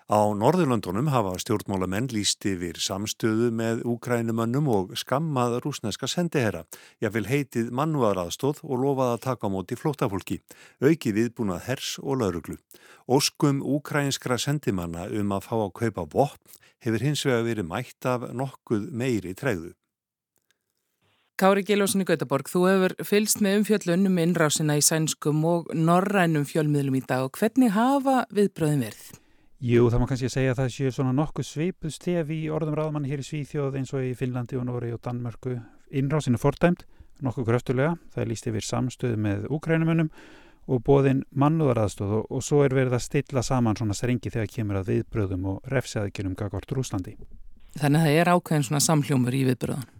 Á 0.08 0.32
Norðurlöndunum 0.32 1.10
hafa 1.12 1.34
stjórnmálamenn 1.36 2.06
líst 2.16 2.40
yfir 2.48 2.78
samstöðu 2.80 3.50
með 3.52 3.82
úkrænumönnum 3.92 4.70
og 4.72 4.94
skammað 4.96 5.58
rúsneska 5.60 6.08
sendiherra. 6.08 6.62
Ég 7.04 7.12
vil 7.12 7.26
heitið 7.28 7.68
mannúðaraðstóð 7.76 8.62
og 8.64 8.80
lofað 8.86 9.12
að 9.12 9.20
taka 9.26 9.52
á 9.52 9.52
móti 9.52 9.76
flótafólki, 9.76 10.38
auki 10.80 11.12
viðbúnað 11.12 11.68
hers 11.68 11.90
og 12.00 12.22
lauruglu. 12.22 12.56
Óskum 13.04 13.60
úkrænskra 13.60 14.40
sendimanna 14.40 15.10
um 15.12 15.36
að 15.36 15.44
fá 15.44 15.54
að 15.58 15.76
kaupa 15.82 16.06
vopn 16.16 16.56
hefur 16.80 17.04
hins 17.04 17.26
vega 17.28 17.44
verið 17.44 17.68
mætt 17.68 18.08
af 18.08 18.24
nokkuð 18.32 18.88
meiri 18.88 19.36
tregðu. 19.36 19.74
Kári 21.36 21.68
Gilósin 21.68 22.00
í 22.00 22.08
Gautaborg, 22.08 22.48
þú 22.48 22.64
hefur 22.64 22.98
fylst 23.04 23.44
með 23.44 23.60
umfjöllunum 23.60 24.16
innrásina 24.24 24.80
í 24.80 24.82
sænskum 24.82 25.44
og 25.44 25.68
norrænum 25.76 26.48
fjölmiðlum 26.48 26.96
í 26.96 27.04
dag 27.04 27.28
og 27.28 27.36
hvernig 27.36 27.76
hafa 27.76 28.22
viðbröðin 28.32 28.88
verið? 28.88 29.27
Jú, 29.58 29.88
það 29.90 29.98
má 29.98 30.06
kannski 30.06 30.28
segja 30.30 30.52
að 30.54 30.60
það 30.60 30.68
séu 30.70 30.90
svona 30.94 31.12
nokkuð 31.18 31.46
svipuð 31.48 31.90
stef 31.90 32.28
í 32.30 32.44
orðum 32.54 32.76
ráðmann 32.78 33.08
hér 33.10 33.24
í 33.24 33.26
Svíþjóð 33.26 33.78
eins 33.80 33.90
og 33.90 34.04
í 34.06 34.12
Finnlandi 34.14 34.54
og 34.54 34.68
Nóri 34.68 34.92
og 34.94 35.00
Danmörku. 35.02 35.56
Innrásinu 35.90 36.38
fordæmt, 36.38 36.84
nokkuð 37.26 37.48
kröftulega, 37.48 37.96
það 38.14 38.22
er 38.22 38.30
líst 38.30 38.46
yfir 38.46 38.68
samstöðu 38.68 39.18
með 39.24 39.48
úkrænumunum 39.50 40.12
og 40.70 40.84
bóðin 40.86 41.24
mannúðaraðstöð 41.34 42.14
og, 42.20 42.30
og 42.30 42.46
svo 42.46 42.62
er 42.62 42.78
verið 42.78 43.00
að 43.00 43.06
stilla 43.08 43.42
saman 43.42 43.80
svona 43.80 43.98
strengi 43.98 44.30
þegar 44.30 44.54
kemur 44.54 44.78
að 44.78 44.92
viðbröðum 44.92 45.50
og 45.50 45.70
refsæðikjunum 45.74 46.38
gagvart 46.38 46.78
Rúslandi. 46.78 47.16
Þannig 47.82 47.98
að 47.98 48.06
það 48.06 48.22
er 48.22 48.34
ákveðin 48.36 48.68
svona 48.70 48.86
samhljómur 48.86 49.34
í 49.34 49.46
viðbröðan. 49.50 49.97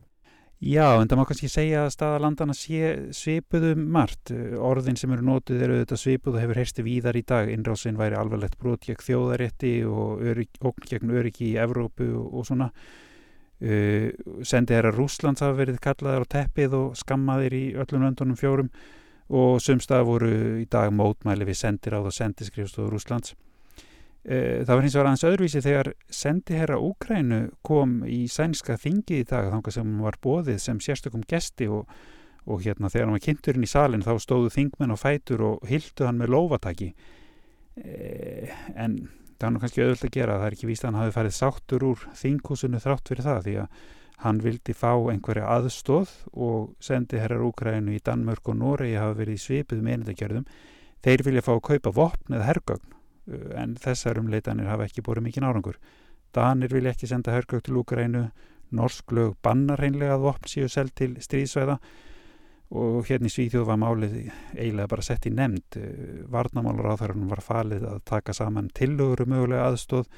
Já, 0.58 0.98
en 0.98 1.06
það 1.06 1.20
má 1.20 1.22
kannski 1.28 1.48
segja 1.52 1.84
að 1.84 1.92
staðalandana 1.94 2.54
svipuðu 3.14 3.76
margt. 3.78 4.32
Orðin 4.58 4.96
sem 4.98 5.12
eru 5.14 5.22
nótið 5.22 5.60
eru 5.62 5.76
þetta 5.84 5.98
svipuð 6.02 6.34
og 6.34 6.42
hefur 6.42 6.58
heyrsti 6.58 6.82
víðar 6.82 7.18
í 7.18 7.22
dag. 7.22 7.50
Innrásin 7.52 7.98
væri 7.98 8.18
alvarlegt 8.18 8.58
brot 8.58 8.88
gegn 8.88 9.04
þjóðarétti 9.06 9.72
og 9.86 10.18
okn 10.18 10.88
gegn 10.90 11.14
öryggi 11.14 11.52
í 11.52 11.60
Evrópu 11.62 12.10
og, 12.10 12.34
og 12.34 12.48
svona. 12.50 12.72
Uh, 13.58 14.10
sendi 14.46 14.74
þeirra 14.74 14.94
Rúslands 14.94 15.42
hafa 15.42 15.56
verið 15.58 15.80
kallaðar 15.82 16.26
á 16.26 16.32
teppið 16.34 16.74
og 16.78 16.98
skammaðir 16.98 17.54
í 17.58 17.64
öllum 17.74 18.04
löndunum 18.06 18.38
fjórum 18.38 18.68
og 19.34 19.58
sumstað 19.62 20.06
voru 20.06 20.30
í 20.62 20.66
dag 20.70 20.92
mótmæli 20.94 21.46
við 21.46 21.58
sendir 21.58 21.98
á 21.98 22.02
það 22.02 22.14
sendiskrifstofu 22.18 22.90
Rúslands. 22.94 23.34
Eh, 24.28 24.60
það 24.60 24.74
var 24.74 24.84
hins 24.84 24.94
vegar 24.94 25.06
aðeins 25.08 25.24
öðruvísi 25.24 25.60
þegar 25.64 25.88
sendiherra 26.12 26.76
Úkrænu 26.84 27.36
kom 27.64 28.02
í 28.04 28.26
sænska 28.28 28.74
þingi 28.76 29.22
í 29.22 29.26
dag 29.28 29.46
þangar 29.48 29.72
sem 29.72 29.92
var 30.04 30.18
bóðið 30.20 30.58
sem 30.60 30.80
sérstökum 30.84 31.22
gesti 31.24 31.64
og, 31.72 31.86
og 32.44 32.60
hérna 32.60 32.90
þegar 32.92 33.06
hann 33.06 33.16
var 33.16 33.22
kynnturinn 33.24 33.64
í 33.64 33.70
salin 33.72 34.04
þá 34.04 34.10
stóðu 34.20 34.50
þingmenn 34.52 34.92
og 34.92 35.00
fætur 35.00 35.44
og 35.46 35.64
hildu 35.70 36.04
hann 36.04 36.20
með 36.20 36.34
lovataki 36.34 36.88
eh, 37.80 38.52
en 38.76 38.98
það 39.38 39.46
var 39.46 39.54
nú 39.54 39.62
kannski 39.64 39.84
öðvöld 39.86 40.04
að 40.10 40.12
gera 40.18 40.36
það 40.36 40.46
er 40.50 40.58
ekki 40.58 40.70
víst 40.74 40.84
að 40.84 40.90
hann 40.90 41.00
hafi 41.00 41.16
farið 41.16 41.36
sáttur 41.38 41.88
úr 41.88 42.04
þinghúsinu 42.20 42.82
þrátt 42.84 43.14
fyrir 43.14 43.28
það 43.30 43.42
því 43.48 43.56
að 43.62 43.80
hann 44.26 44.44
vildi 44.44 44.76
fá 44.76 44.92
einhverja 44.92 45.48
aðstóð 45.56 46.12
og 46.36 46.68
sendiherrar 46.84 47.48
Úkrænu 47.48 47.96
í 47.96 48.04
Danmörk 48.04 48.52
og 48.52 48.60
Noregi 48.60 49.00
hafa 49.00 49.16
verið 49.22 49.40
svipið 49.46 49.80
með 49.80 49.96
einendagjörðum 49.96 50.46
þeir 51.00 51.28
vilja 51.30 51.48
fá 51.48 51.52
að 51.56 51.66
kaupa 51.72 51.96
vopn 52.02 52.36
eða 52.36 52.52
hergögn 52.52 52.97
en 53.56 53.76
þessar 53.80 54.20
umleitanir 54.22 54.70
hafa 54.70 54.88
ekki 54.88 55.04
búið 55.04 55.24
mikið 55.28 55.44
nárangur. 55.44 55.78
Danir 56.34 56.72
vilja 56.72 56.92
ekki 56.94 57.08
senda 57.08 57.32
hörgögt 57.32 57.68
til 57.68 57.78
Úgrænu, 57.80 58.28
norsk 58.76 59.12
lög 59.16 59.36
bannar 59.42 59.80
reynlega 59.80 60.18
að 60.18 60.26
vopn 60.26 60.50
síu 60.50 60.68
sel 60.68 60.90
til 60.92 61.14
stríðsvæða 61.24 61.78
og 62.78 63.06
hérna 63.08 63.30
í 63.30 63.32
Svíþjóð 63.32 63.64
var 63.64 63.78
málið 63.80 64.16
eiginlega 64.52 64.90
bara 64.92 65.04
sett 65.04 65.24
í 65.28 65.32
nefnd. 65.32 65.78
Eh, 65.80 66.18
Varnamálur 66.28 66.90
á 66.92 67.00
þarunum 67.00 67.30
var 67.32 67.40
falið 67.44 67.86
að 67.88 68.02
taka 68.04 68.34
saman 68.36 68.68
tillögur 68.76 69.24
um 69.24 69.32
mögulega 69.32 69.70
aðstóð 69.70 70.10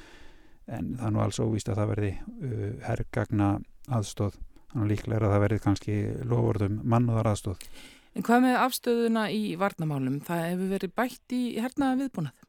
en 0.67 0.91
það 0.99 1.13
nú 1.13 1.23
alls 1.23 1.39
óvíst 1.39 1.71
að 1.71 1.79
það 1.81 1.89
verði 1.91 2.11
uh, 2.11 2.67
herrgagna 2.85 3.47
aðstóð. 3.91 4.37
Þannig 4.71 4.91
líklega 4.91 5.17
er 5.17 5.25
að 5.25 5.33
það 5.33 5.43
verði 5.45 5.63
kannski 5.65 5.95
lofurðum 6.31 6.77
mannúðar 6.87 7.31
aðstóð. 7.31 7.65
En 8.11 8.27
hvað 8.27 8.45
með 8.45 8.59
afstöðuna 8.59 9.25
í 9.31 9.41
varnamálum? 9.59 10.19
Það 10.27 10.45
hefur 10.45 10.71
verið 10.75 10.93
bætt 10.99 11.35
í 11.35 11.41
hernaða 11.63 11.99
viðbúnað? 12.03 12.47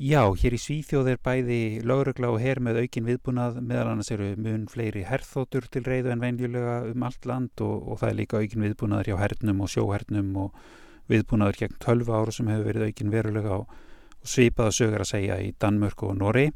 Já, 0.00 0.24
hér 0.40 0.54
í 0.56 0.58
Svíþjóð 0.58 1.08
er 1.12 1.18
bæði 1.20 1.56
lögregla 1.84 2.30
og 2.32 2.38
her 2.40 2.62
með 2.64 2.78
aukin 2.80 3.04
viðbúnað, 3.04 3.58
meðal 3.60 3.90
annars 3.90 4.08
eru 4.14 4.30
mun 4.40 4.64
fleiri 4.72 5.02
herþótur 5.04 5.66
til 5.68 5.82
reyðu 5.84 6.14
en 6.14 6.22
venjulega 6.22 6.78
um 6.88 7.04
allt 7.04 7.28
land 7.28 7.60
og, 7.60 7.90
og 7.92 8.00
það 8.00 8.08
er 8.08 8.16
líka 8.22 8.40
aukin 8.40 8.64
viðbúnaður 8.64 9.10
hjá 9.10 9.18
hernum 9.20 9.60
og 9.60 9.70
sjóhernum 9.74 10.32
og 10.46 10.56
viðbúnaður 11.12 11.60
gegn 11.60 11.76
12 11.84 12.08
ára 12.08 12.32
sem 12.32 12.48
hefur 12.48 12.70
verið 12.70 12.86
aukin 12.88 13.12
verulega 13.12 13.58
og, 13.58 13.76
og 14.16 14.32
svipaða 14.32 14.76
sögur 14.78 15.04
að 15.04 15.12
segja 15.12 15.38
í 15.44 15.52
Danmörk 15.60 16.08
og 16.08 16.16
Norri. 16.22 16.48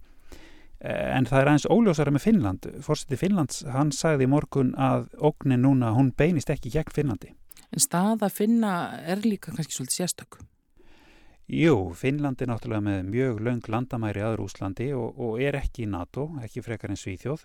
En 0.80 1.28
það 1.28 1.42
er 1.42 1.52
aðeins 1.52 1.70
óljósara 1.76 2.16
með 2.16 2.26
Finnland. 2.30 2.72
Fórseti 2.88 3.20
Finnlands, 3.20 3.62
hann 3.68 3.92
sagði 3.92 4.24
í 4.24 4.32
morgun 4.32 4.72
að 4.80 5.10
ógnin 5.20 5.64
núna, 5.68 5.92
hún 5.92 6.14
beinist 6.16 6.52
ekki 6.52 6.72
gegn 6.72 6.96
Finnlandi. 6.96 7.36
En 7.68 7.84
stað 7.84 8.24
að 8.30 8.36
finna 8.40 8.76
er 9.04 9.24
líka 9.28 9.52
kannski 9.52 9.76
svolítið 9.76 10.00
sérstökk. 10.06 10.44
Jú, 11.46 11.92
Finnland 11.94 12.40
er 12.42 12.48
náttúrulega 12.50 12.82
með 12.82 13.04
mjög 13.06 13.36
löng 13.46 13.68
landamæri 13.70 14.22
aður 14.26 14.48
Úslandi 14.48 14.88
og, 14.98 15.14
og 15.14 15.38
er 15.38 15.54
ekki 15.54 15.84
í 15.84 15.90
NATO, 15.92 16.32
ekki 16.42 16.62
frekar 16.66 16.90
en 16.90 16.98
Svíþjóð. 16.98 17.44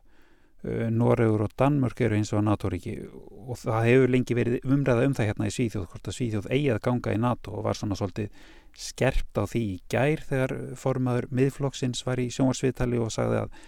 Uh, 0.61 0.87
Noregur 0.93 1.43
og 1.45 1.53
Danmörk 1.57 2.01
eru 2.01 2.17
eins 2.17 2.31
og 2.33 2.41
NATO-ríki 2.45 2.95
og 3.05 3.59
það 3.61 3.85
hefur 3.85 4.13
lengi 4.13 4.37
verið 4.37 4.65
umræða 4.65 5.05
um 5.05 5.13
það 5.17 5.29
hérna 5.29 5.49
í 5.49 5.53
Svíþjóð, 5.53 5.85
hvort 5.93 6.09
að 6.09 6.17
Svíþjóð 6.17 6.49
eigi 6.57 6.71
að 6.73 6.81
ganga 6.87 7.13
í 7.13 7.21
NATO 7.21 7.53
og 7.53 7.65
var 7.67 7.77
svona 7.77 7.97
svolítið 7.99 8.41
skerpt 8.87 9.37
á 9.37 9.43
því 9.45 9.61
í 9.69 9.79
gær 9.93 10.25
þegar 10.31 10.55
formaður 10.81 11.27
miðflokksins 11.37 12.01
var 12.07 12.21
í 12.21 12.29
sjónvarsviðtali 12.33 13.01
og 13.01 13.13
sagði 13.13 13.43
að 13.43 13.59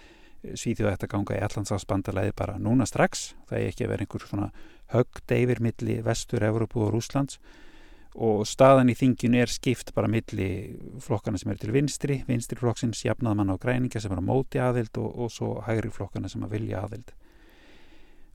Svíþjóð 0.58 0.96
ætti 0.96 1.08
að 1.08 1.14
ganga 1.14 1.38
í 1.38 1.44
allansafsbandalæði 1.46 2.34
bara 2.42 2.58
núna 2.62 2.90
strax. 2.90 3.30
Það 3.50 3.60
er 3.60 3.70
ekki 3.70 3.86
að 3.86 3.94
vera 3.94 4.06
einhver 4.08 4.26
svona 4.28 4.50
högd 4.94 5.36
yfir 5.38 5.62
milli 5.64 6.00
vestur, 6.06 6.46
Evrópu 6.50 6.88
og 6.88 6.98
Rúslands 6.98 7.38
og 8.14 8.44
staðan 8.46 8.92
í 8.94 8.96
þinginu 8.98 9.42
er 9.42 9.50
skipt 9.50 9.94
bara 9.96 10.10
milli 10.12 10.78
flokkana 11.02 11.40
sem 11.42 11.50
eru 11.52 11.64
til 11.64 11.74
vinstri, 11.74 12.20
vinstri 12.28 12.60
flokksins 12.60 13.02
jafnaðmann 13.08 13.54
á 13.54 13.58
græninga 13.58 14.02
sem 14.02 14.14
eru 14.14 14.22
á 14.22 14.30
móti 14.30 14.62
aðild 14.62 15.00
og, 15.02 15.10
og 15.18 15.34
svo 15.34 15.56
hægri 15.66 15.90
flokkana 15.94 16.30
sem 16.30 16.46
að 16.46 16.54
vilja 16.60 16.84
aðild. 16.86 17.14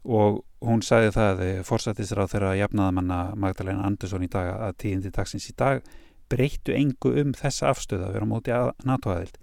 Og 0.08 0.42
hún 0.64 0.82
sagði 0.82 1.14
það 1.14 1.44
eh, 1.44 1.62
fórsættisra 1.66 2.26
á 2.26 2.30
þeirra 2.30 2.56
jafnaðamanna 2.58 3.20
Magdalena 3.38 3.86
Andersson 3.86 4.26
í 4.26 4.30
dag 4.32 4.50
að 4.56 4.76
tíðindi 4.82 5.14
dagsins 5.14 5.48
í 5.50 5.54
dag 5.58 5.82
breyttu 6.28 6.74
engu 6.76 7.14
um 7.22 7.32
þessa 7.36 7.70
afstöða 7.72 8.08
að 8.08 8.16
vera 8.16 8.28
á 8.28 8.32
móti 8.32 8.54
að 8.54 8.70
NATO 8.88 9.12
aðild. 9.14 9.38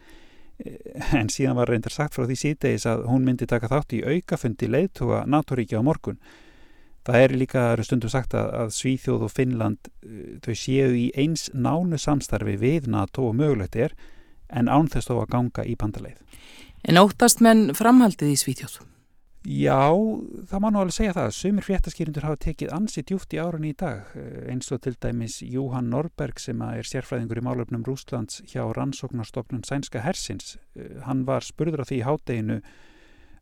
Eh, 0.60 1.14
en 1.22 1.32
síðan 1.32 1.60
var 1.60 1.72
reyndar 1.72 1.96
sagt 1.96 2.18
frá 2.18 2.26
því 2.28 2.40
síðdegis 2.42 2.88
að 2.92 3.06
hún 3.12 3.24
myndi 3.28 3.48
taka 3.48 3.72
þátt 3.72 3.96
í 3.96 4.04
aukafundi 4.04 4.72
leiðtuga 4.72 5.24
NATO-ríkja 5.30 5.80
á 5.80 5.88
morgun 5.88 6.20
Það 7.06 7.22
er 7.22 7.36
líka 7.38 7.64
stundum 7.86 8.10
sagt 8.10 8.34
að, 8.34 8.50
að 8.64 8.74
Svíþjóð 8.80 9.28
og 9.28 9.34
Finnland 9.34 9.92
uh, 9.92 10.36
þau 10.46 10.56
séu 10.58 10.90
í 10.98 11.06
eins 11.14 11.48
nánu 11.54 12.00
samstarfi 12.02 12.58
við 12.62 12.90
NATO 12.90 13.30
og 13.30 13.38
mögulegt 13.38 13.78
er 13.78 13.94
en 14.50 14.70
ánþess 14.70 15.12
þó 15.12 15.20
að 15.22 15.32
ganga 15.38 15.66
í 15.66 15.78
bandaleið. 15.78 16.20
En 16.86 17.02
óttast 17.02 17.42
menn 17.42 17.72
framhaldið 17.78 18.34
í 18.34 18.42
Svíþjóð? 18.42 18.84
Já, 19.46 19.94
það 20.50 20.62
má 20.64 20.68
nú 20.74 20.80
alveg 20.82 20.96
segja 20.96 21.14
það. 21.14 21.28
Sumir 21.38 21.66
fréttaskýrindur 21.68 22.26
hafa 22.26 22.40
tekið 22.48 22.72
ansi 22.74 23.04
djúft 23.06 23.36
í 23.36 23.42
árunni 23.42 23.76
í 23.76 23.78
dag 23.78 24.16
uh, 24.18 24.40
eins 24.50 24.72
og 24.74 24.82
til 24.82 24.96
dæmis 24.98 25.38
Júhann 25.46 25.92
Norberg 25.94 26.42
sem 26.42 26.64
er 26.66 26.90
sérfræðingur 26.90 27.44
í 27.44 27.46
málöfnum 27.46 27.86
Rúslands 27.86 28.42
hjá 28.50 28.64
rannsóknarstofnun 28.74 29.62
Sænska 29.68 30.02
Hersins. 30.02 30.56
Uh, 30.74 31.06
hann 31.06 31.28
var 31.30 31.46
spurður 31.46 31.86
á 31.86 31.90
því 31.92 32.02
í 32.02 32.06
hádeginu 32.08 32.60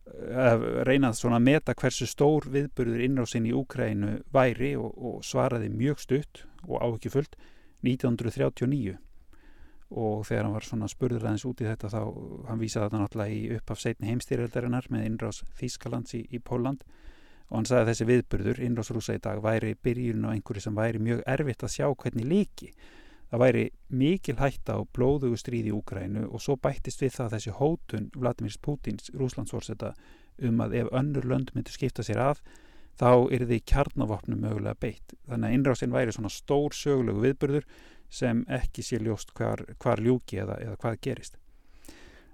að 0.03 0.65
reynað 0.87 1.15
svona 1.17 1.39
að 1.39 1.47
meta 1.47 1.75
hversu 1.79 2.05
stór 2.09 2.49
viðburður 2.51 3.03
innrásinn 3.05 3.47
í 3.47 3.53
Úkrænu 3.55 4.17
væri 4.35 4.73
og, 4.75 4.91
og 4.97 5.23
svaraði 5.23 5.69
mjög 5.71 6.01
stutt 6.03 6.43
og 6.67 6.81
áhugifullt 6.83 7.37
1939 7.87 8.97
og 9.93 10.25
þegar 10.25 10.47
hann 10.47 10.55
var 10.57 10.65
svona 10.65 10.89
spurður 10.89 11.27
aðeins 11.27 11.45
út 11.47 11.61
í 11.61 11.67
þetta 11.67 11.91
þá 11.93 12.01
hann 12.49 12.61
vísaði 12.61 12.87
þetta 12.87 13.01
náttúrulega 13.01 13.37
í 13.37 13.57
upp 13.57 13.73
af 13.73 13.81
setni 13.83 14.09
heimstýrjaldarinnar 14.09 14.89
með 14.91 15.07
innrás 15.07 15.43
Þískalands 15.59 16.15
í, 16.17 16.23
í 16.33 16.41
Póland 16.41 16.83
og 17.49 17.59
hann 17.59 17.69
sagði 17.69 17.83
að 17.83 17.91
þessi 17.91 18.09
viðburður 18.09 18.61
innrásrúsa 18.67 19.15
í 19.15 19.23
dag 19.23 19.41
væri 19.43 19.75
byrjun 19.85 20.25
og 20.25 20.33
einhverju 20.33 20.65
sem 20.65 20.77
væri 20.77 21.03
mjög 21.03 21.23
erfitt 21.35 21.63
að 21.63 21.75
sjá 21.75 21.87
hvernig 21.91 22.27
líki 22.27 22.71
Það 23.31 23.41
væri 23.41 23.63
mikil 23.89 24.36
hætta 24.38 24.75
á 24.77 24.81
blóðugu 24.95 25.38
stríði 25.39 25.71
í 25.71 25.77
Úkrænu 25.77 26.27
og 26.29 26.41
svo 26.43 26.57
bættist 26.62 27.01
við 27.01 27.15
það 27.17 27.38
þessi 27.38 27.55
hótun 27.57 28.12
Vladimir 28.15 28.57
Putins 28.62 29.09
rúslandsvorsetta 29.17 29.93
um 30.43 30.62
að 30.65 30.75
ef 30.81 30.91
önnur 30.93 31.25
lönd 31.29 31.53
myndur 31.55 31.73
skipta 31.73 32.05
sér 32.05 32.21
að 32.21 32.43
þá 32.99 33.09
er 33.33 33.45
því 33.49 33.59
kjarnavopnum 33.69 34.43
mögulega 34.43 34.77
beitt. 34.79 35.15
Þannig 35.25 35.49
að 35.49 35.57
innrásinn 35.57 35.95
væri 35.95 36.13
svona 36.13 36.29
stór 36.33 36.75
sögulegu 36.77 37.23
viðbörður 37.23 37.65
sem 38.13 38.43
ekki 38.53 38.86
sé 38.86 38.99
ljóst 39.01 39.33
hvar, 39.38 39.63
hvar 39.81 40.01
ljúki 40.03 40.38
eða, 40.43 40.59
eða 40.62 40.77
hvað 40.83 40.99
gerist. 41.07 41.39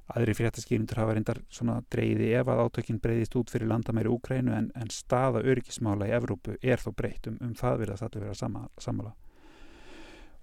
Aðri 0.10 0.34
fréttaskýrindur 0.34 0.98
hafa 0.98 1.14
reyndar 1.14 1.40
svona 1.54 1.80
dreyði 1.94 2.32
ef 2.40 2.50
að 2.50 2.64
átökinn 2.66 3.00
breyðist 3.04 3.36
út 3.38 3.52
fyrir 3.54 3.70
landamæri 3.70 4.10
Úkrænu 4.10 4.56
en, 4.58 4.72
en 4.76 4.90
staða 4.92 5.44
örgismála 5.46 6.10
í 6.10 6.16
Evrópu 6.18 6.58
er 6.60 6.82
þó 6.82 6.90
breytt 6.98 7.30
um, 7.30 7.38
um 7.46 7.54
það 7.56 7.84
verið 7.84 7.94
að 7.94 8.18
það 8.18 8.32
að 8.32 8.72
samala. 8.82 9.14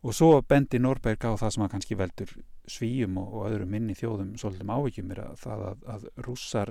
Og 0.06 0.14
svo 0.14 0.36
bendi 0.46 0.78
Norberg 0.78 1.24
á 1.26 1.34
það 1.34 1.50
sem 1.50 1.62
að 1.64 1.70
kannski 1.72 1.96
veldur 1.98 2.32
svíjum 2.70 3.16
og, 3.18 3.30
og 3.34 3.46
öðrum 3.48 3.72
minni 3.74 3.94
þjóðum 3.98 4.36
svolítum 4.38 4.70
ávíkjum 4.70 5.08
er 5.14 5.22
að 5.24 5.40
það 5.40 5.62
að, 5.66 5.80
að 5.94 6.04
rússar 6.26 6.70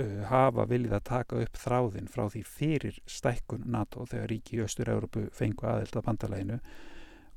uh, 0.00 0.22
hafa 0.30 0.64
viljið 0.70 0.94
að 0.96 1.04
taka 1.10 1.40
upp 1.44 1.58
þráðin 1.60 2.08
frá 2.08 2.22
því 2.32 2.42
fyrir 2.48 2.96
stækkun 3.04 3.66
NATO 3.74 4.06
þegar 4.08 4.32
ríki 4.32 4.56
í 4.56 4.62
Östur-Európu 4.64 5.26
fengu 5.36 5.68
aðeld 5.68 5.98
að 6.00 6.06
bandalæginu 6.06 6.58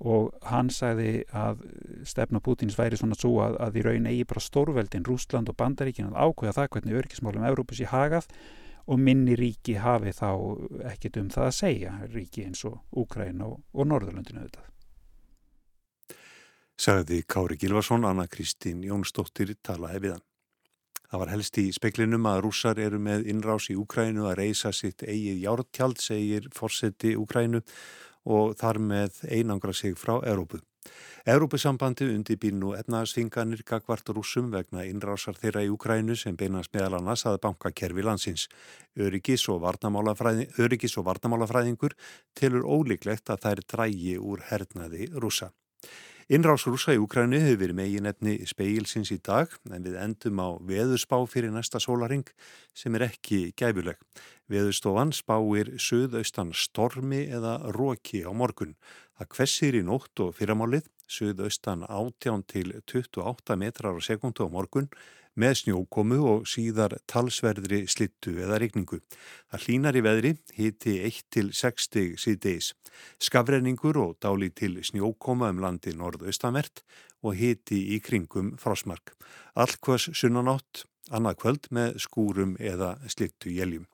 og 0.08 0.30
hann 0.48 0.70
sagði 0.72 1.26
að 1.36 1.66
stefna 2.08 2.40
Pútins 2.44 2.78
væri 2.80 3.00
svona 3.00 3.16
svo 3.20 3.34
að, 3.44 3.58
að 3.64 3.80
í 3.80 3.84
raun 3.90 4.08
eigi 4.12 4.28
bara 4.28 4.44
stórveldin 4.44 5.08
Rúsland 5.08 5.52
og 5.52 5.58
bandaríkin 5.60 6.12
að 6.12 6.20
ákveða 6.30 6.56
það 6.62 6.70
hvernig 6.76 7.00
örgismálum 7.02 7.48
Európus 7.48 7.84
í 7.84 7.90
hagað 7.92 8.30
og 8.88 9.04
minni 9.04 9.36
ríki 9.40 9.76
hafi 9.84 10.16
þá 10.16 10.32
ekkit 10.94 11.20
um 11.20 11.32
það 11.36 11.50
að 11.50 11.58
segja 11.60 11.98
ríki 12.16 12.48
eins 12.48 12.64
og 12.68 12.80
Úkræn 13.04 13.44
og, 13.44 13.60
og 13.76 13.92
Norðurlöndinu 13.92 14.44
auðvitað 14.44 14.75
sagði 16.78 17.24
Kári 17.24 17.58
Gilvarsson, 17.60 18.06
Anna 18.06 18.28
Kristín 18.28 18.84
Jónsdóttir 18.84 19.56
talaði 19.64 20.02
við 20.04 20.16
hann. 20.18 20.26
Það 21.06 21.22
var 21.22 21.32
helst 21.32 21.58
í 21.62 21.66
speklinum 21.72 22.26
að 22.28 22.42
rússar 22.44 22.80
eru 22.82 23.00
með 23.00 23.30
innrás 23.32 23.70
í 23.72 23.78
Úkrænu 23.80 24.26
að 24.28 24.40
reysa 24.42 24.74
sitt 24.74 25.06
eigið 25.06 25.44
jártjald, 25.46 26.02
segir 26.02 26.50
fórseti 26.54 27.16
Úkrænu 27.16 27.62
og 28.26 28.56
þar 28.60 28.82
með 28.82 29.22
einangra 29.30 29.74
sig 29.74 29.96
frá 29.96 30.18
Európu. 30.26 30.60
Európusambandi 31.26 32.06
undirbýr 32.14 32.54
nú 32.54 32.76
efnaðsfinganir 32.78 33.64
gagvart 33.66 34.06
rúsum 34.14 34.52
vegna 34.54 34.84
innrásar 34.86 35.34
þeirra 35.40 35.64
í 35.66 35.72
Úkrænu 35.74 36.14
sem 36.20 36.36
beinast 36.38 36.70
meðal 36.76 37.00
annars 37.00 37.26
að 37.26 37.40
banka 37.46 37.72
kerfi 37.72 38.04
landsins. 38.06 38.44
Öryggis 39.00 39.48
og 39.50 39.64
varnamálafræðingur 39.64 41.96
tilur 42.38 42.68
ólíklegt 42.68 43.30
að 43.34 43.42
þær 43.48 43.60
drægi 43.74 44.16
úr 44.20 44.46
hernaði 44.52 45.10
rúsa. 45.16 45.50
Innrás 46.26 46.64
rúsa 46.66 46.90
í 46.90 46.98
Úkrænu 46.98 47.38
hefur 47.38 47.60
verið 47.62 47.78
megin 47.78 48.10
efni 48.10 48.32
speilsins 48.50 49.12
í 49.14 49.20
dag 49.22 49.52
en 49.70 49.84
við 49.86 50.00
endum 50.02 50.40
á 50.42 50.58
veðurspá 50.58 51.20
fyrir 51.30 51.54
næsta 51.54 51.78
sólaring 51.78 52.26
sem 52.74 52.98
er 52.98 53.06
ekki 53.06 53.52
gæfuleg. 53.54 54.00
Veðurstofan 54.50 55.14
spáir 55.14 55.70
söðaustan 55.78 56.50
stormi 56.58 57.28
eða 57.30 57.60
róki 57.78 58.24
á 58.26 58.34
morgun. 58.34 58.74
Það 59.22 59.30
kvessir 59.36 59.78
í 59.78 59.84
nótt 59.86 60.24
og 60.26 60.34
fyrramálið, 60.40 60.90
söðaustan 61.06 61.86
18 61.86 62.42
til 62.50 62.74
28 62.74 63.60
metrar 63.62 63.94
á 63.94 64.02
sekundu 64.02 64.50
á 64.50 64.50
morgun 64.50 64.90
með 65.40 65.56
snjókomu 65.62 66.20
og 66.32 66.46
síðar 66.50 66.98
talsverðri 67.12 67.84
slittu 67.92 68.36
eða 68.44 68.60
regningu. 68.64 69.02
Það 69.52 69.66
hlínar 69.66 70.00
í 70.00 70.04
veðri, 70.06 70.32
hiti 70.56 70.96
1-60 71.10 72.16
síðdeis. 72.22 72.72
Skafrenningur 73.20 74.00
og 74.02 74.16
dáli 74.24 74.52
til 74.56 74.80
snjókoma 74.84 75.52
um 75.54 75.62
landi 75.64 75.96
norðaustanvert 75.96 76.86
og 77.26 77.36
hiti 77.40 77.82
í 77.96 78.00
kringum 78.04 78.56
frásmark. 78.62 79.16
Allkvöss 79.56 80.14
sunnanátt, 80.16 80.86
annað 81.12 81.40
kvöld 81.44 81.70
með 81.76 82.00
skúrum 82.06 82.56
eða 82.60 82.96
slittu 83.12 83.52
jæljum. 83.54 83.86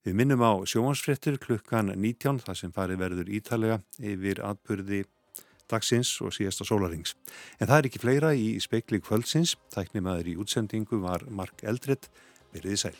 Við 0.00 0.16
minnum 0.16 0.40
á 0.40 0.64
sjóhansfrettir 0.64 1.36
klukkan 1.36 1.92
19 1.92 2.40
þar 2.40 2.56
sem 2.56 2.72
farið 2.72 3.02
verður 3.02 3.32
ítalega 3.36 3.82
yfir 4.00 4.40
atbyrði 4.48 5.02
dagsins 5.70 6.12
og 6.24 6.34
síðasta 6.36 6.66
sólarings. 6.68 7.14
En 7.60 7.70
það 7.70 7.78
er 7.78 7.90
ekki 7.90 8.02
fleira 8.02 8.34
í 8.34 8.50
speikli 8.62 9.02
kvöldsins. 9.04 9.56
Tæknimaður 9.74 10.34
í 10.34 10.36
útsendingu 10.42 11.00
var 11.04 11.26
Mark 11.30 11.64
Eldred. 11.64 12.10
Verðið 12.54 12.84
sæl. 12.84 12.98